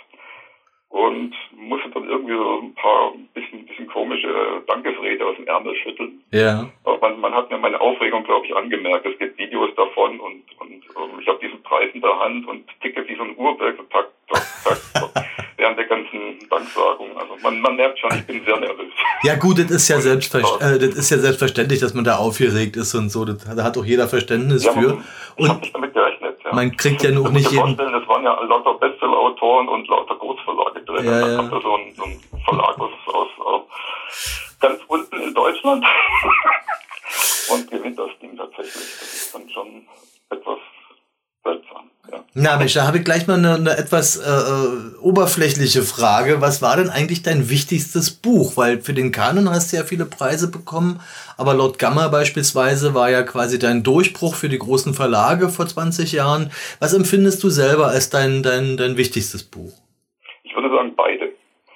[0.91, 6.21] und musste dann irgendwie so ein paar bisschen, bisschen komische Dankesrede aus dem Ärmel schütteln.
[6.31, 6.69] Ja.
[6.83, 9.05] Aber man, man hat mir meine Aufregung, glaube ich, angemerkt.
[9.05, 12.65] Es gibt Videos davon und, und, und ich habe diesen Preis in der Hand und
[12.81, 15.25] ticke wie so ein Uhrwerk, so tak, tak, tak,
[15.57, 17.17] während der ganzen Danksagung.
[17.17, 18.91] Also man, man merkt schon, ich bin sehr nervös.
[19.23, 22.75] Ja gut, das ist ja, selbstver äh, das ist ja selbstverständlich, dass man da aufgeregt
[22.75, 23.23] ist und so.
[23.23, 25.01] Das, da hat auch jeder Verständnis ja, für.
[25.37, 26.20] Ich habe nicht damit gerechnet.
[26.51, 26.55] Ja.
[26.55, 27.77] Man kriegt ja noch nicht jeden...
[27.77, 31.05] Das waren ja lauter Bestseller-Autoren und lauter Großverlage drin.
[31.05, 31.41] Ja, ja.
[31.43, 33.61] Da so ein, so ein Verlag aus, aus
[34.59, 35.85] ganz unten in Deutschland
[37.51, 38.73] und gewinnt das Ding tatsächlich.
[38.73, 39.87] Das ist dann schon
[40.29, 40.59] etwas
[41.43, 41.89] seltsam.
[42.11, 42.23] Ja.
[42.33, 46.41] Na Mensch, da habe ich gleich mal eine, eine etwas äh, äh, oberflächliche Frage.
[46.41, 48.57] Was war denn eigentlich dein wichtigstes Buch?
[48.57, 50.99] Weil für den Kanon hast du ja viele Preise bekommen,
[51.37, 56.11] aber laut Gamma beispielsweise war ja quasi dein Durchbruch für die großen Verlage vor 20
[56.11, 56.51] Jahren.
[56.79, 59.73] Was empfindest du selber als dein, dein, dein wichtigstes Buch?
[60.43, 61.31] Ich würde sagen beide.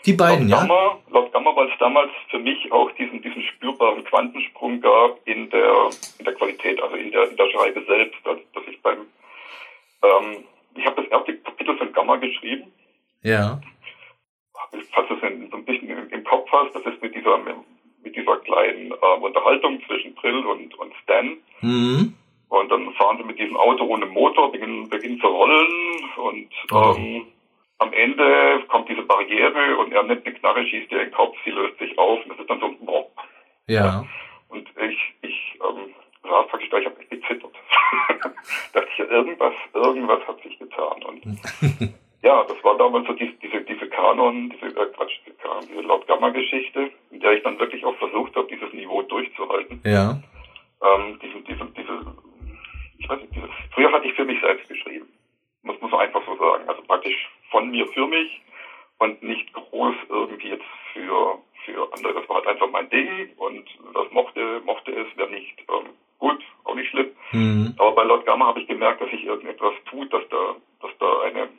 [0.06, 0.68] Die beiden, laut ja?
[0.68, 5.50] Gamma, laut Gamma, weil es damals für mich auch diesen, diesen spürbaren Quantensprung gab in
[5.50, 8.98] der, in der Qualität, also in der, in der Schreibe selbst, dass, dass ich beim
[10.06, 10.44] ähm,
[10.76, 12.72] ich habe das erste Kapitel von Gamma geschrieben.
[13.24, 13.60] Ja.
[14.92, 17.38] Falls du es so ein bisschen im, Kopf hast, das ist mit dieser,
[18.04, 21.38] mit dieser kleinen äh, Unterhaltung zwischen Brill und, und Stan.
[21.62, 22.14] Mhm.
[22.50, 26.96] Und dann fahren sie mit diesem Auto ohne Motor, beginnen, beginnen zu rollen und oh.
[26.98, 27.26] ähm,
[27.80, 31.36] am Ende kommt diese Barriere und er nimmt eine Knarre, schießt ihr in den Kopf,
[31.44, 33.12] sie löst sich auf und das ist dann so ein Bob.
[33.68, 34.06] Ja.
[34.50, 35.94] Und ich, ich ähm,
[36.26, 37.54] saß praktisch da, ich habe gezittert.
[38.74, 41.04] dachte ich, irgendwas, irgendwas hat sich getan.
[41.04, 41.24] Und
[42.24, 45.82] ja, das war damals so diese, diese, diese Kanon, diese, äh, Quatsch, diese, Kanon, diese
[45.82, 49.82] Lord Gamma-Geschichte, in der ich dann wirklich auch versucht habe, dieses Niveau durchzuhalten.
[49.84, 50.20] Ja.
[50.82, 52.16] Ähm, diese, diese, diese,
[52.98, 55.08] ich weiß nicht, dieses, früher hatte ich für mich selbst geschrieben.
[55.64, 56.68] Muss man einfach so sagen.
[56.68, 58.42] Also praktisch von mir für mich
[59.00, 62.14] und nicht groß irgendwie jetzt für, für andere.
[62.14, 66.42] Das war halt einfach mein Ding und das mochte, mochte es, wer nicht, ähm, gut,
[66.64, 67.12] auch nicht schlimm.
[67.32, 67.76] Mhm.
[67.78, 71.22] Aber bei Lord Gamma habe ich gemerkt, dass sich irgendetwas tut, dass da, dass da
[71.22, 71.50] eine,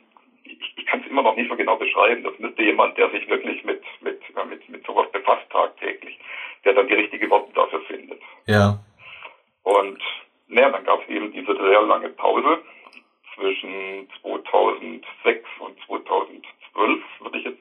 [0.43, 2.23] ich, ich kann es immer noch nicht so genau beschreiben.
[2.23, 6.17] Das müsste jemand, der sich wirklich mit, mit, mit, mit sowas befasst tagtäglich,
[6.65, 8.21] der dann die richtigen Worte dafür findet.
[8.45, 8.79] Ja.
[9.63, 10.01] Und
[10.47, 12.59] naja, dann gab es eben diese sehr lange Pause
[13.35, 17.57] zwischen 2006 und 2012, würde ich jetzt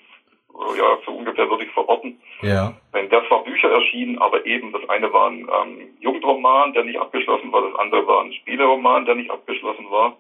[0.79, 2.21] ja, so ungefähr würde ich verorten.
[2.47, 2.73] Ja.
[2.93, 6.99] Wenn das war Bücher erschienen, aber eben das eine war ein ähm, Jugendroman, der nicht
[6.99, 10.17] abgeschlossen war, das andere war ein Spieleroman, der nicht abgeschlossen war.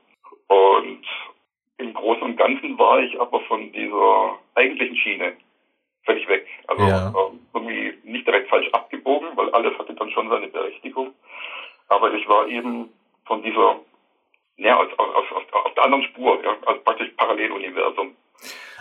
[0.48, 1.04] Und
[1.96, 5.32] Großen und Ganzen war ich aber von dieser eigentlichen Schiene
[6.04, 6.46] völlig weg.
[6.68, 7.08] Also Ja.
[7.08, 11.12] ähm, irgendwie nicht direkt falsch abgebogen, weil alles hatte dann schon seine Berechtigung.
[11.88, 12.90] Aber ich war eben
[13.26, 13.80] von dieser,
[14.56, 18.14] ja, aus, aus, aus, aus der anderen Spur, ja, also praktisch Paralleluniversum.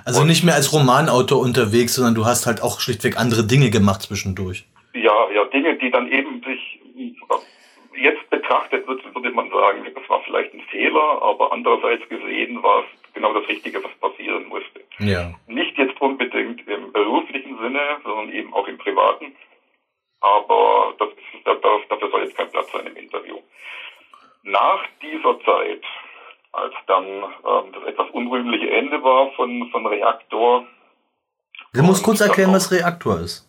[0.06, 4.04] Also nicht mehr als Romanautor unterwegs, sondern du hast halt auch schlichtweg andere Dinge gemacht
[4.04, 4.66] zwischendurch.
[4.94, 10.08] Ja, ja, Dinge, die dann eben sich äh, jetzt betrachtet wird, würde man sagen, das
[10.08, 14.82] war vielleicht ein Fehler, aber andererseits gesehen war es genau das Richtige, was passieren musste.
[15.00, 15.34] Ja.
[32.06, 33.48] Kurz erklären, was Reaktor ist.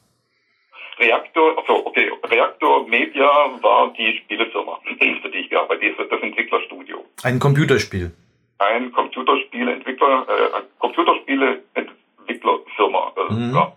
[0.99, 3.29] Reaktor, also okay, Reaktor Media
[3.61, 4.81] war die Spielefirma,
[5.23, 7.05] für die ich gearbeitet habe, das Entwicklerstudio.
[7.23, 8.11] Ein Computerspiel.
[8.59, 13.55] Ein Computerspieleentwickler, äh, Computerspieleentwicklerfirma, äh, Mhm.
[13.55, 13.73] ja,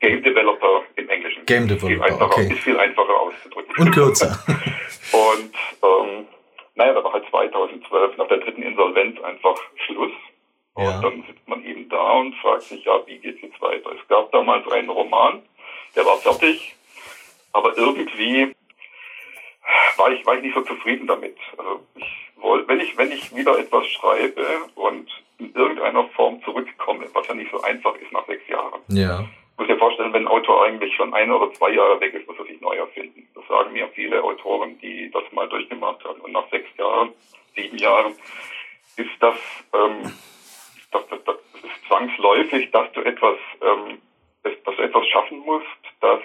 [0.00, 1.46] Game Developer im Englischen.
[1.46, 2.52] Game Viel Developer, einfacher, okay.
[2.52, 3.74] Ist viel einfacher auszudrücken.
[3.78, 4.38] Und kürzer.
[5.12, 6.26] Und ähm,
[6.74, 9.54] naja, da war halt 2012 nach der dritten Insolvenz einfach
[9.86, 10.12] Schluss.
[10.74, 11.00] Und Ja.
[11.00, 13.90] dann sitzt man eben da und fragt sich, ja, wie geht's jetzt weiter?
[13.92, 15.42] Es gab damals einen Roman,
[15.94, 16.74] der war fertig,
[17.52, 18.54] aber irgendwie
[19.96, 21.36] war ich, war ich nicht so zufrieden damit.
[21.56, 22.06] Also ich
[22.36, 25.08] wollte, wenn ich, wenn ich wieder etwas schreibe und
[25.38, 29.24] in irgendeiner Form zurückkomme, was ja nicht so einfach ist nach sechs Jahren, Ja.
[29.56, 32.38] muss dir vorstellen, wenn ein Autor eigentlich schon ein oder zwei Jahre weg ist, muss
[32.38, 33.28] er sich neu erfinden.
[33.36, 36.20] Das sagen mir viele Autoren, die das mal durchgemacht haben.
[36.20, 37.12] Und nach sechs Jahren,
[37.54, 38.14] sieben Jahren
[38.96, 39.36] ist das,
[39.72, 40.12] ähm,
[40.94, 43.98] das, das, ist zwangsläufig, dass du etwas, ähm,
[44.42, 45.66] dass, du etwas schaffen musst,
[46.00, 46.20] das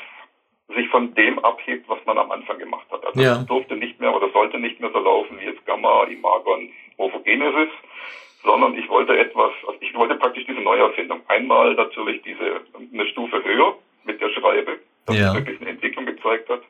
[0.76, 3.06] sich von dem abhebt, was man am Anfang gemacht hat.
[3.06, 3.38] Also Ja.
[3.42, 7.70] es durfte nicht mehr oder sollte nicht mehr so laufen wie jetzt Gamma, Imagon, Morphogenesis,
[8.44, 11.22] sondern ich wollte etwas, also ich wollte praktisch diese Neuerfindung.
[11.28, 15.30] Einmal natürlich diese eine Stufe höher mit der Schreibe, dass Ja.
[15.30, 16.62] es wirklich eine Entwicklung gezeigt hat.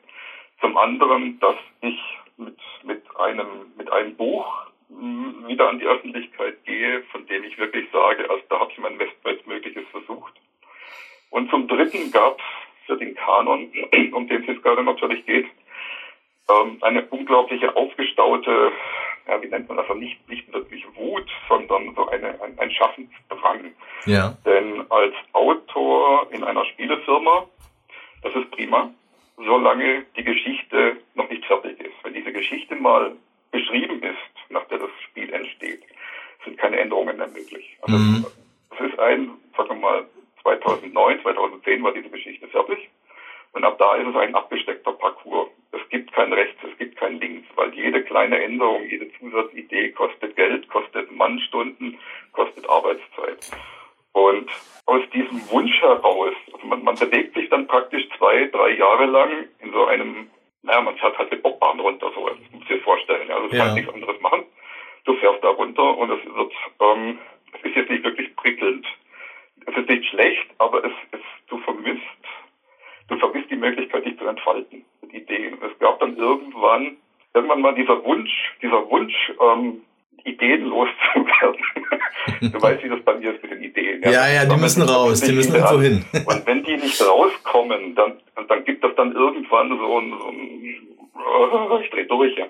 [0.60, 1.98] Zum anderen, dass ich
[2.36, 4.69] mit, mit einem, mit einem Buch
[5.46, 8.98] wieder an die Öffentlichkeit gehe, von dem ich wirklich sage, also da habe ich mein
[8.98, 10.34] Best- Bestmögliches versucht.
[11.30, 13.70] Und zum dritten gab es für den Kanon,
[14.12, 15.46] um den es jetzt gerade natürlich geht,
[16.50, 18.72] ähm, eine unglaubliche aufgestaute,
[19.28, 22.70] ja, wie nennt man das, also nicht, nicht wirklich Wut, sondern so eine, ein, ein
[22.70, 23.72] Schaffensdrang.
[24.06, 24.36] Ja.
[24.44, 27.46] Denn als Autor in einer Spielefirma,
[28.22, 28.90] das ist prima,
[29.36, 31.94] solange die Geschichte noch nicht fertig ist.
[32.02, 33.12] Wenn diese Geschichte mal
[33.52, 34.18] beschrieben ist,
[34.50, 35.82] nach der das Spiel entsteht,
[36.44, 37.76] sind keine Änderungen mehr möglich.
[37.82, 38.26] Also Mhm.
[38.70, 40.04] es ist ein, sagen wir mal,
[40.42, 42.88] 2009, 2010 war diese Geschichte fertig.
[43.52, 45.48] Und ab da ist es ein abgesteckter Parcours.
[45.72, 50.36] Es gibt kein Rechts, es gibt kein Links, weil jede kleine Änderung, jede Zusatzidee kostet
[50.36, 51.98] Geld, kostet Mannstunden,
[52.32, 53.50] kostet Arbeitszeit.
[54.12, 54.50] Und
[54.86, 59.48] aus diesem Wunsch heraus, also man, man bewegt sich dann praktisch zwei, drei Jahre lang
[59.60, 60.30] in so einem,
[60.62, 63.30] naja, man fährt halt mit Bobbahn runter, so, das muss ich dir vorstellen.
[63.30, 63.62] Also du Ja.
[63.64, 64.44] kannst nichts anderes machen.
[65.04, 67.16] Du fährst da runter und es wird, ähm,
[67.52, 68.86] es ist jetzt nicht wirklich prickelnd.
[69.66, 72.00] Es ist nicht schlecht, aber es, es, du vermisst,
[73.08, 75.56] du vermisst die Möglichkeit, dich zu entfalten mit Ideen.
[75.62, 76.94] Es gab dann irgendwann,
[77.34, 79.80] irgendwann mal dieser Wunsch, dieser Wunsch, ähm,
[80.24, 81.62] Ideen loszuwerden.
[82.40, 84.02] du weißt, wie das bei mir ist mit den Ideen.
[84.02, 86.04] Ja, ja, die Sammeln müssen raus, die müssen irgendwo hin.
[86.26, 88.14] Und wenn die nicht rauskommen, dann,
[88.48, 92.46] dann gibt es dann irgendwann so ein, so ein ich dreh durch, ja.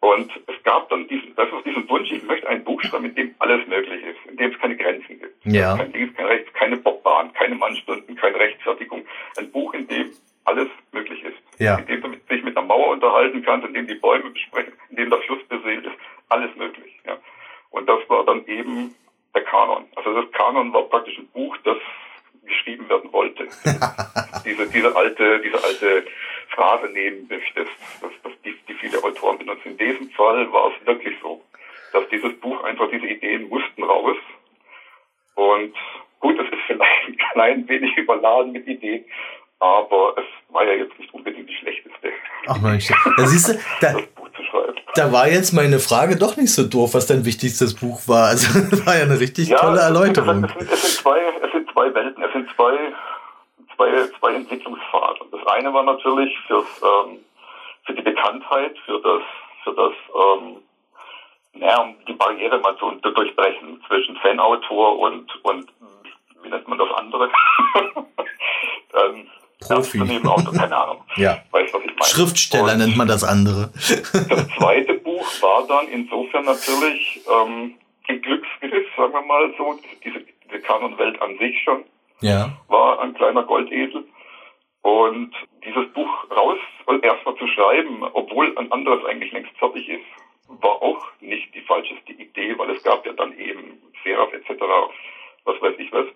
[0.00, 3.14] Und es gab dann diesen, das ist diesen Wunsch, ich möchte ein Buch schreiben, in
[3.14, 5.34] dem alles möglich ist, in dem es keine Grenzen gibt.
[5.44, 5.76] Ja.
[5.76, 9.04] Kein Links, kein Rechts, keine Bobbahn, keine Mannstunden, keine Rechtfertigung.
[9.38, 10.10] Ein Buch, in dem
[10.44, 11.36] alles möglich ist.
[11.60, 11.76] Ja.
[11.78, 14.96] In dem du dich mit einer Mauer unterhalten kannst, in dem die Bäume besprechen, in
[14.96, 15.96] dem der Fluss beseelt ist.
[16.28, 16.85] Alles möglich, ja.
[17.76, 18.94] Und das war dann eben
[19.34, 19.84] der Kanon.
[19.96, 21.76] Also das Kanon war praktisch ein Buch, das
[22.46, 23.44] geschrieben werden wollte.
[24.46, 26.06] diese, diese alte, diese alte
[26.54, 29.72] Phrase nehmen möchtest, das, das, die, die viele Autoren benutzen.
[29.72, 31.42] In diesem Fall war es wirklich so,
[31.92, 34.16] dass dieses Buch einfach diese Ideen mussten raus.
[35.34, 35.74] Und
[36.20, 39.04] gut, es ist vielleicht ein klein wenig überladen mit Ideen,
[39.58, 42.12] aber es war ja jetzt nicht unbedingt die schlechteste,
[42.46, 43.96] Ach Mensch, da siehst du, da,
[44.96, 48.28] da war jetzt meine Frage doch nicht so doof, was dein wichtigstes Buch war.
[48.28, 50.44] Also das war ja eine richtig tolle es sind- Erläuterung.
[50.44, 52.76] Es sind, es, sind zwei, es sind zwei Welten, es sind zwei,
[53.76, 55.20] zwei, zwei Entwicklungspfade.
[55.32, 57.18] Das eine war natürlich fürs, ähm,
[57.84, 59.22] für die Bekanntheit, für das,
[59.64, 60.56] für das, ähm,
[61.54, 65.66] naja, um die Barriere mal zu zu durchbrechen zwischen Fanautor und, und,
[66.42, 67.30] wie nennt man das andere?
[68.94, 69.26] ähm,
[69.60, 70.00] Profi.
[70.00, 71.02] Autor, keine Ahnung.
[71.16, 71.42] Ja.
[71.50, 72.04] Weißt, was ich meine.
[72.04, 73.70] Schriftsteller Und- nennt man das andere.
[73.74, 77.74] das zweite Buch war dann insofern natürlich ähm,
[78.08, 78.86] ein Glücksgriff,
[79.26, 81.84] mal so, diese, diese Kanonwelt an sich schon
[82.20, 82.50] Ja.
[82.68, 84.04] war ein kleiner Goldesel.
[84.82, 85.32] Und
[85.64, 86.58] dieses Buch raus
[87.02, 90.04] erstmal zu schreiben, obwohl ein anderes eigentlich längst fertig ist,
[90.48, 94.62] war auch nicht die falscheste Idee, weil es gab ja dann eben Seraph etc.,
[95.44, 96.06] was weiß ich was.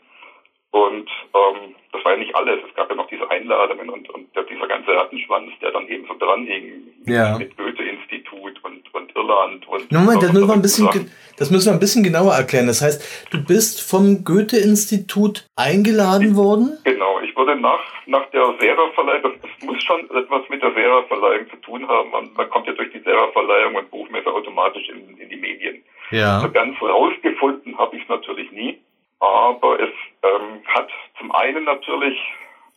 [0.72, 2.60] Und ähm, das war ja nicht alles.
[2.68, 6.06] Es gab ja noch diese Einladungen und, und der, dieser ganze Rattenschwanz, der dann eben
[6.06, 6.64] so dran hing
[7.06, 7.36] Ja.
[7.38, 11.72] mit Goethe-Institut und, und Irland und Moment, das müssen wir ein bisschen, das müssen wir
[11.72, 12.68] ein bisschen genauer erklären.
[12.68, 16.78] Das heißt, du bist vom Goethe-Institut eingeladen worden?
[16.84, 21.50] Genau, ich wurde nach, nach der Sera-Verleihung, das, das muss schon etwas mit der Sera-Verleihung
[21.50, 22.10] zu tun haben.
[22.10, 25.82] Man, man kommt ja durch die Sera-Verleihung und Buchmesse automatisch in, in die Medien.
[26.12, 26.40] Ja.
[26.40, 28.78] So ganz rausgefunden habe ich es natürlich nie,
[29.20, 29.90] aber es
[30.22, 32.18] ähm, hat zum einen natürlich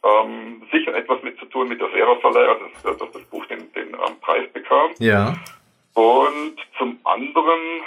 [0.03, 3.89] ähm, sicher etwas mit zu tun mit der Sera-Verleihung, dass, dass das Buch den, den
[3.93, 4.91] ähm, Preis bekam.
[4.99, 5.35] Ja.
[5.93, 7.83] Und zum anderen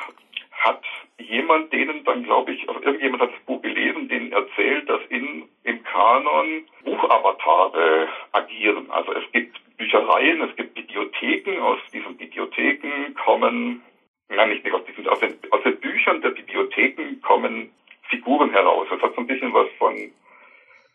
[0.52, 0.82] hat
[1.18, 5.48] jemand denen dann, glaube ich, also irgendjemand hat das Buch gelesen, denen erzählt, dass in,
[5.64, 8.90] im Kanon Buchavatare agieren.
[8.90, 13.82] Also es gibt Büchereien, es gibt Bibliotheken, aus diesen Bibliotheken kommen,
[14.28, 17.70] nein, nicht, nicht aus diesen, aus den, aus den Büchern der Bibliotheken kommen
[18.08, 18.86] Figuren heraus.
[18.90, 19.94] Das hat so ein bisschen was von,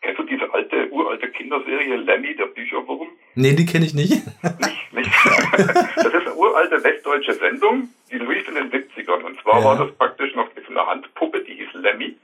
[0.00, 3.08] kennst du diese alte, uralte Kinderserie Lemmy, der Bücherwurm?
[3.34, 4.10] Nee, die kenne ich nicht.
[4.12, 5.10] Nicht, nicht.
[5.96, 9.22] Das ist eine uralte westdeutsche Sendung, die lief in den 70ern.
[9.22, 9.64] Und zwar Ja.
[9.64, 12.16] war das praktisch noch mit einer Handpuppe, die hieß Lemmy.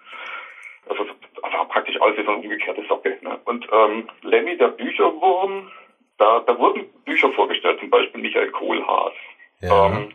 [0.89, 3.19] Also das war praktisch alles wie so eine umgekehrte Socke.
[3.23, 3.39] Ne?
[3.45, 5.71] Und ähm, Lemmy, der Bücherwurm,
[6.19, 9.13] da, da wurden Bücher vorgestellt, zum Beispiel Michael Kohlhaas.
[9.61, 9.87] Ja.
[9.87, 10.09] Ähm,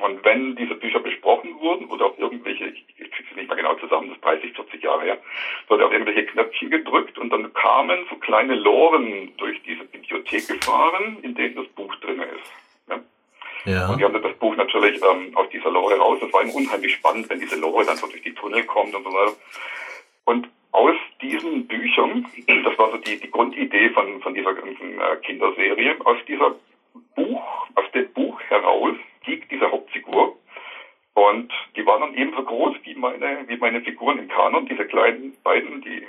[0.00, 3.56] und wenn diese Bücher besprochen wurden oder auf irgendwelche, ich, ich kriege es nicht mehr
[3.56, 5.18] genau zusammen, das ist 30, 40 Jahre her,
[5.68, 11.18] wurde auf irgendwelche Knöpfchen gedrückt und dann kamen so kleine Loren durch diese Bibliothek gefahren,
[11.22, 12.88] in denen das Buch drin ist.
[12.88, 13.02] Ne?
[13.66, 13.90] Ja.
[13.90, 16.16] Und die haben dann das Buch natürlich ähm, aus dieser Lore raus.
[16.22, 18.22] Das war eben unheimlich spannend, wenn diese Lore dann so durch
[18.86, 19.36] die Tunnel kommt und so weiter.
[20.24, 22.26] Und aus diesen Büchern,
[22.64, 26.54] das war so die, die Grundidee von, von dieser ganzen äh, Kinderserie, aus dieser
[27.16, 27.42] Buch,
[27.74, 30.36] aus dem Buch heraus stieg diese Hauptfigur.
[31.14, 35.36] Und die waren dann ebenso groß wie meine, wie meine Figuren im Kanon, diese kleinen
[35.42, 36.06] beiden, die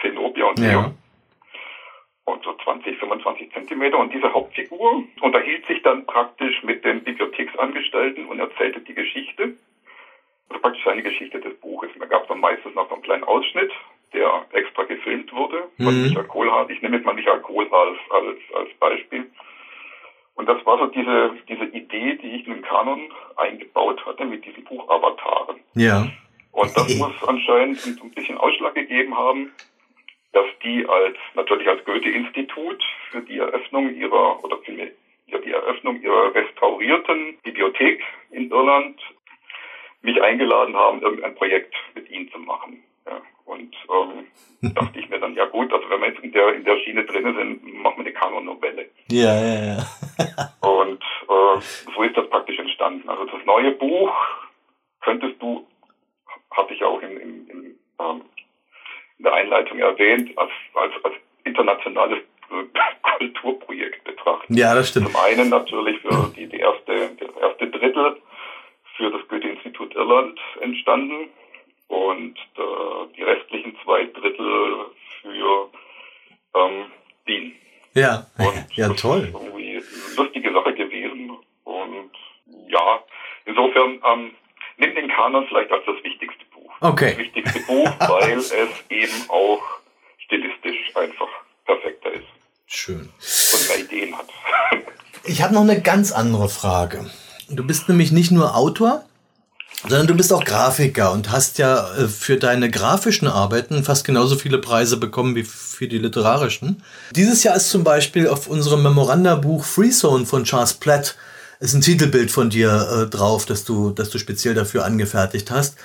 [0.00, 0.94] Zenobia und Leo Ja.
[2.24, 3.98] und so 20, 25 Zentimeter.
[3.98, 9.54] Und diese Hauptfigur unterhielt sich dann praktisch mit den Bibliotheksangestellten und erzählte die Geschichte,
[10.48, 11.90] also praktisch eine Geschichte des Buches.
[11.94, 13.70] Und da gab es dann meistens noch so einen kleinen Ausschnitt,
[14.12, 16.02] der extra gefilmt wurde von Mhm.
[16.08, 16.68] Michael Kohlhaas.
[16.68, 17.96] Ich nehme jetzt mal Michael Kohlhaas
[18.50, 19.30] als, als Beispiel.
[20.34, 24.44] Und das war so diese, diese Idee, die ich in den Kanon eingebaut hatte mit
[24.44, 25.60] diesen Buchavataren.
[25.74, 26.08] Ja.
[26.52, 29.52] Und das muss anscheinend ein bisschen Ausschlag gegeben haben,
[30.32, 34.88] dass die als, natürlich als Goethe-Institut für die Eröffnung ihrer, oder vielmehr
[35.26, 39.00] ja, die Eröffnung ihrer restaurierten Bibliothek in Irland
[40.02, 42.82] mich eingeladen haben, irgendein Projekt mit ihnen zu machen.
[43.06, 44.26] Ja, und ähm,
[44.74, 47.04] dachte ich mir dann, ja gut, also wenn wir jetzt in der, in der Schiene
[47.04, 48.86] drin sind, machen wir eine Kanon-Novelle.
[49.08, 49.78] Ja, ja, ja.
[50.68, 51.60] Und äh,
[51.94, 53.08] so ist das praktisch entstanden.
[53.08, 54.12] Also das neue Buch
[55.00, 55.66] könntest du,
[56.50, 58.22] hatte ich ja auch in, in, in, ähm,
[59.18, 62.18] in der Einleitung erwähnt, als, als, als internationales
[62.50, 62.64] äh,
[63.18, 64.54] Kulturprojekt betrachten.
[64.54, 65.10] Ja, das stimmt.
[65.10, 68.16] Zum einen natürlich für die, die erste, das erste Drittel
[68.96, 71.30] für das Goethe-Institut Irland entstanden
[71.92, 74.86] und äh, die restlichen zwei Drittel
[75.20, 75.68] für
[76.54, 76.86] ähm,
[77.26, 77.52] Wien.
[77.92, 78.26] Ja.
[78.38, 79.24] Und Ja, das toll.
[79.24, 79.82] ist irgendwie eine
[80.16, 81.36] lustige Sache gewesen.
[81.64, 82.10] Und
[82.68, 83.04] ja,
[83.44, 84.30] insofern ähm,
[84.78, 86.72] nimm den Kanon vielleicht als das wichtigste Buch.
[86.80, 87.10] Okay.
[87.10, 88.52] Das wichtigste Buch, weil es
[88.88, 89.62] eben auch
[90.16, 91.28] stilistisch einfach
[91.66, 92.24] perfekter ist
[92.66, 93.10] Schön.
[93.52, 94.28] und mehr Ideen hat.
[95.24, 97.10] Ich habe noch eine ganz andere Frage.
[97.50, 99.04] Du bist nämlich nicht nur Autor,
[99.82, 104.36] sondern du bist auch Grafiker und hast ja äh, für deine grafischen Arbeiten fast genauso
[104.36, 106.82] viele Preise bekommen wie für die literarischen.
[107.14, 111.16] Dieses Jahr ist zum Beispiel auf unserem Memoranda-Buch Freezone von Charles Platt
[111.62, 115.76] ist ein Titelbild von dir äh, drauf, das du, das du speziell dafür angefertigt hast.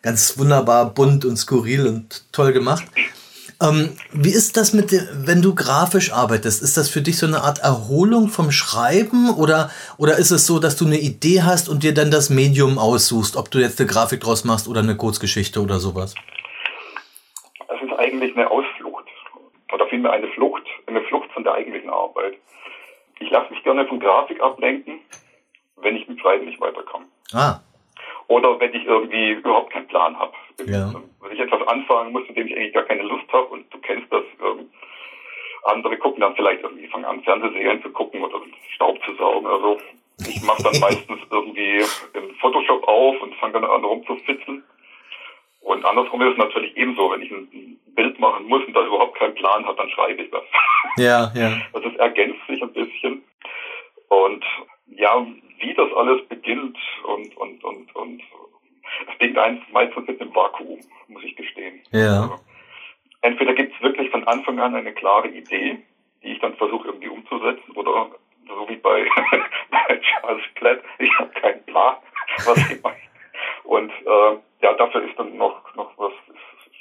[0.00, 2.84] Ganz wunderbar bunt und skurril und toll gemacht.
[3.62, 6.62] Ähm, wie ist das mit dem, wenn du grafisch arbeitest?
[6.62, 10.58] Ist das für dich so eine Art Erholung vom Schreiben oder, oder ist es so,
[10.58, 13.88] dass du eine Idee hast und dir dann das Medium aussuchst, ob du jetzt eine
[13.88, 16.14] Grafik draus machst oder eine Kurzgeschichte oder sowas?
[17.68, 19.06] Es ist eigentlich eine Ausflucht
[19.72, 22.34] oder vielmehr eine Flucht, eine Flucht von der eigentlichen Arbeit.
[23.20, 25.00] Ich lasse mich gerne von Grafik ablenken,
[25.76, 27.06] wenn ich mit Schreiben nicht weiterkomme.
[27.32, 27.60] Ah,
[28.28, 30.32] Oder wenn ich irgendwie überhaupt keinen Plan habe.
[30.64, 30.92] Ja.
[31.20, 33.78] Wenn ich etwas anfangen muss, mit dem ich eigentlich gar keine Lust habe und du
[33.78, 34.70] kennst das, ähm,
[35.64, 38.40] andere gucken dann vielleicht irgendwie, fangen an, Fernsehserien zu gucken oder
[38.74, 39.78] Staub zu saugen oder so.
[40.26, 41.84] Ich mache dann meistens irgendwie
[42.14, 44.62] im Photoshop auf und fange dann an rumzufitzeln.
[45.60, 49.18] Und andersrum ist es natürlich ebenso, wenn ich ein Bild machen muss und da überhaupt
[49.18, 50.42] keinen Plan habe, dann schreibe ich das.
[50.98, 51.60] Ja, ja.
[51.74, 53.22] Also es ergänzt sich ein bisschen.
[54.08, 54.42] Und
[54.86, 55.26] ja,
[55.58, 58.22] wie das alles beginnt und, und, und, und
[59.00, 61.80] es beginnt eins meistens mit einem Vakuum, muss ich gestehen.
[61.92, 62.22] Ja.
[62.22, 62.40] Also,
[63.22, 65.78] entweder gibt es wirklich von Anfang an eine klare Idee,
[66.22, 68.10] die ich dann versuche irgendwie umzusetzen, oder
[68.46, 69.06] so wie bei,
[69.70, 71.96] bei Charles Platt, ich habe keinen Plan,
[72.44, 72.96] was ich mache.
[73.64, 76.12] Und äh, ja, dafür ist dann noch, noch was,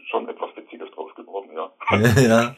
[0.10, 1.72] schon etwas Witziges draus geworden, ja.
[2.22, 2.56] ja.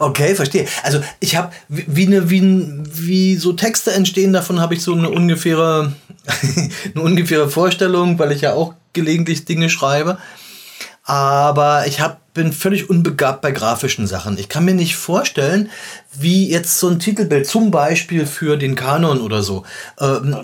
[0.00, 0.66] Okay, verstehe.
[0.82, 5.10] Also ich habe wie eine wie, wie so Texte entstehen davon habe ich so eine
[5.10, 5.92] ungefähre
[6.94, 10.18] eine ungefähre Vorstellung, weil ich ja auch gelegentlich Dinge schreibe.
[11.06, 14.38] Aber ich hab, bin völlig unbegabt bei grafischen Sachen.
[14.38, 15.70] Ich kann mir nicht vorstellen,
[16.18, 19.64] wie jetzt so ein Titelbild, zum Beispiel für den Kanon oder so,
[20.00, 20.34] ähm,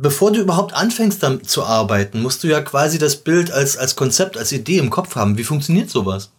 [0.00, 3.96] bevor du überhaupt anfängst damit zu arbeiten, musst du ja quasi das Bild als, als
[3.96, 5.38] Konzept, als Idee im Kopf haben.
[5.38, 6.32] Wie funktioniert sowas?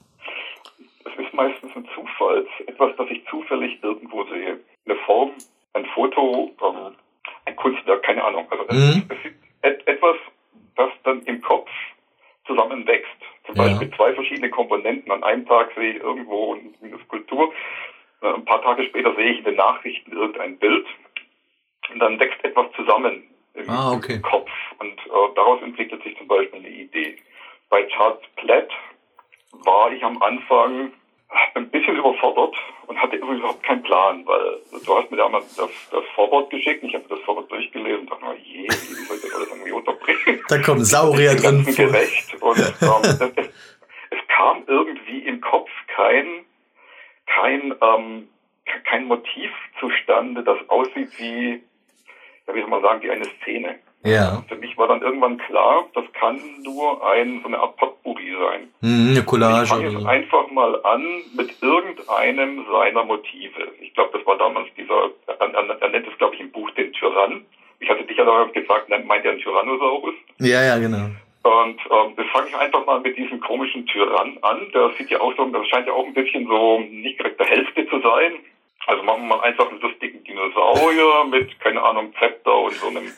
[1.03, 4.59] Es ist meistens ein Zufall, etwas, das ich zufällig irgendwo sehe.
[4.85, 5.31] Eine Form,
[5.73, 6.95] ein Foto, ähm,
[7.66, 8.45] Kunstwerk, keine Ahnung.
[8.51, 9.09] Also mhm.
[9.09, 9.18] es,
[9.63, 10.18] es ist etwas,
[10.76, 11.70] das dann im Kopf
[12.45, 13.09] zusammenwächst.
[13.47, 13.63] Zum ja.
[13.63, 15.11] Beispiel zwei verschiedene Komponenten.
[15.11, 17.51] An einem Tag sehe ich irgendwo eine Skulptur,
[18.22, 20.86] ein paar Tage später sehe ich in den Nachrichten irgendein Bild
[21.91, 23.24] und dann wächst etwas zusammen
[23.55, 24.20] im ah, okay.
[24.20, 24.49] Kopf
[24.80, 27.18] und äh, daraus entwickelt sich zum Beispiel eine Idee.
[27.70, 28.70] Bei Charles Platt
[29.63, 30.91] war ich am Anfang
[31.55, 32.55] ein bisschen überfordert
[32.88, 36.84] und hatte überhaupt keinen Plan, weil du hast mir da mal das, das Vorwort geschickt
[36.84, 39.71] und ich habe das Vorwort durchgelesen und dachte, je, wie soll ich das alles irgendwie
[39.71, 40.41] unterbringen?
[40.47, 41.65] Da kommen Saurier drin.
[41.65, 42.36] Gerecht.
[42.41, 43.19] Und ähm, es,
[44.11, 46.45] es, kam irgendwie im Kopf kein,
[47.26, 48.30] kein, ähm,
[48.84, 51.63] kein Motiv zustande, das aussieht wie,
[52.47, 53.80] ja, wie soll man sagen, wie eine Szene.
[54.05, 54.43] Ja.
[54.47, 58.67] Für mich war dann irgendwann klar, das kann nur ein, so eine Art Potpourri sein.
[58.81, 59.63] Mhm, eine Collage.
[59.63, 61.03] Ich fange jetzt einfach mal an
[61.35, 63.67] mit irgendeinem seiner Motive.
[63.81, 66.69] Ich glaube, das war damals dieser, er, er, er nennt es, glaube ich, im Buch
[66.71, 67.45] den Tyrann.
[67.79, 70.15] Ich hatte dich ja damals gefragt, meint er einen Tyrannosaurus?
[70.39, 71.09] Ja, ja, genau.
[71.43, 74.67] Und ähm, das fange ich einfach mal mit diesem komischen Tyrann an.
[74.73, 77.47] Der sieht ja auch so, das scheint ja auch ein bisschen so nicht direkt der
[77.47, 78.33] Hälfte zu sein.
[78.87, 83.11] Also machen wir mal einfach einen lustigen Dinosaurier mit, keine Ahnung, Zepter und so einem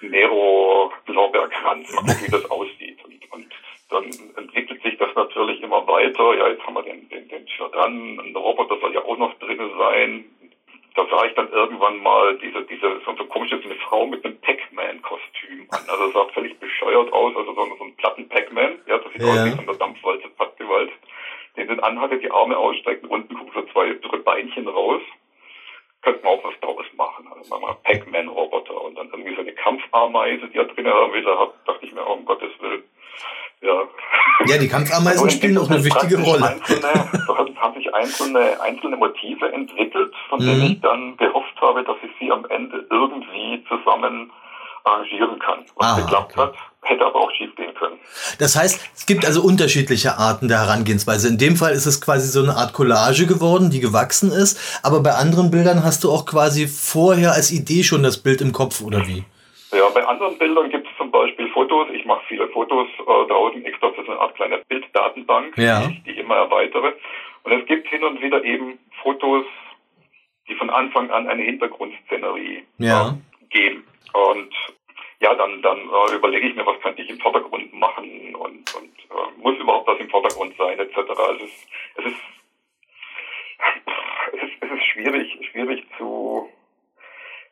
[0.00, 1.92] Nero-Lorbeerkranz.
[1.92, 2.98] Mal gucken, wie das aussieht.
[3.04, 3.52] Und, und
[3.90, 4.04] dann
[4.36, 6.34] entwickelt sich das natürlich immer weiter.
[6.36, 9.70] Ja, jetzt haben wir den, den, den Tyrann, ein Roboter soll ja auch noch drin
[9.78, 10.24] sein.
[10.94, 14.24] Da sah ich dann irgendwann mal diese, diese, so, so komisch ist eine Frau mit
[14.24, 15.80] einem Pac-Man-Kostüm an.
[15.88, 18.78] Also sah völlig bescheuert aus, also so, so ein Platten-Pac-Man.
[18.86, 19.28] Ja, das sieht ja.
[19.28, 20.90] aus wie so eine Dampfwalze, Pattgewalt.
[21.56, 25.02] Den den anhatte, die Arme ausstrecken, unten gucken so zwei, drei Beinchen raus
[26.06, 27.26] könnten wir auch was draus machen.
[27.34, 31.48] Also wir Pac-Man-Roboter und dann irgendwie so eine Kampfameise, die er drin haben will, da
[31.66, 32.84] dachte ich mir, oh, um Gottes Willen.
[33.60, 33.82] Ja,
[34.46, 36.46] ja die Kampfameisen spielen auch eine wichtige Rolle.
[36.46, 40.46] Einzelne, da haben sich einzelne, einzelne Motive entwickelt, von mhm.
[40.46, 44.30] denen ich dann gehofft habe, dass ich sie am Ende irgendwie zusammen
[44.84, 45.64] arrangieren kann.
[45.74, 46.40] Was ah, geklappt okay.
[46.40, 46.54] hat,
[46.88, 47.98] hätte aber auch schief gehen können.
[48.38, 51.28] Das heißt, es gibt also unterschiedliche Arten der Herangehensweise.
[51.28, 55.02] In dem Fall ist es quasi so eine Art Collage geworden, die gewachsen ist, aber
[55.02, 58.80] bei anderen Bildern hast du auch quasi vorher als Idee schon das Bild im Kopf,
[58.80, 59.24] oder wie?
[59.72, 61.88] Ja, bei anderen Bildern gibt es zum Beispiel Fotos.
[61.92, 65.88] Ich mache viele Fotos äh, draußen extra für so eine Art kleine Bilddatenbank, ja.
[65.88, 66.94] die ich immer erweitere.
[67.42, 69.44] Und es gibt hin und wieder eben Fotos,
[70.48, 73.10] die von Anfang an eine Hintergrundszenerie ja.
[73.10, 73.12] äh,
[73.50, 73.84] geben.
[74.12, 74.52] Und
[75.20, 78.92] ja, dann, dann äh, überlege ich mir, was könnte ich im Vordergrund machen und, und
[79.10, 80.96] äh, muss überhaupt was im Vordergrund sein, etc.
[80.96, 82.16] Es ist, es ist,
[84.34, 86.48] es ist, es ist schwierig, schwierig zu,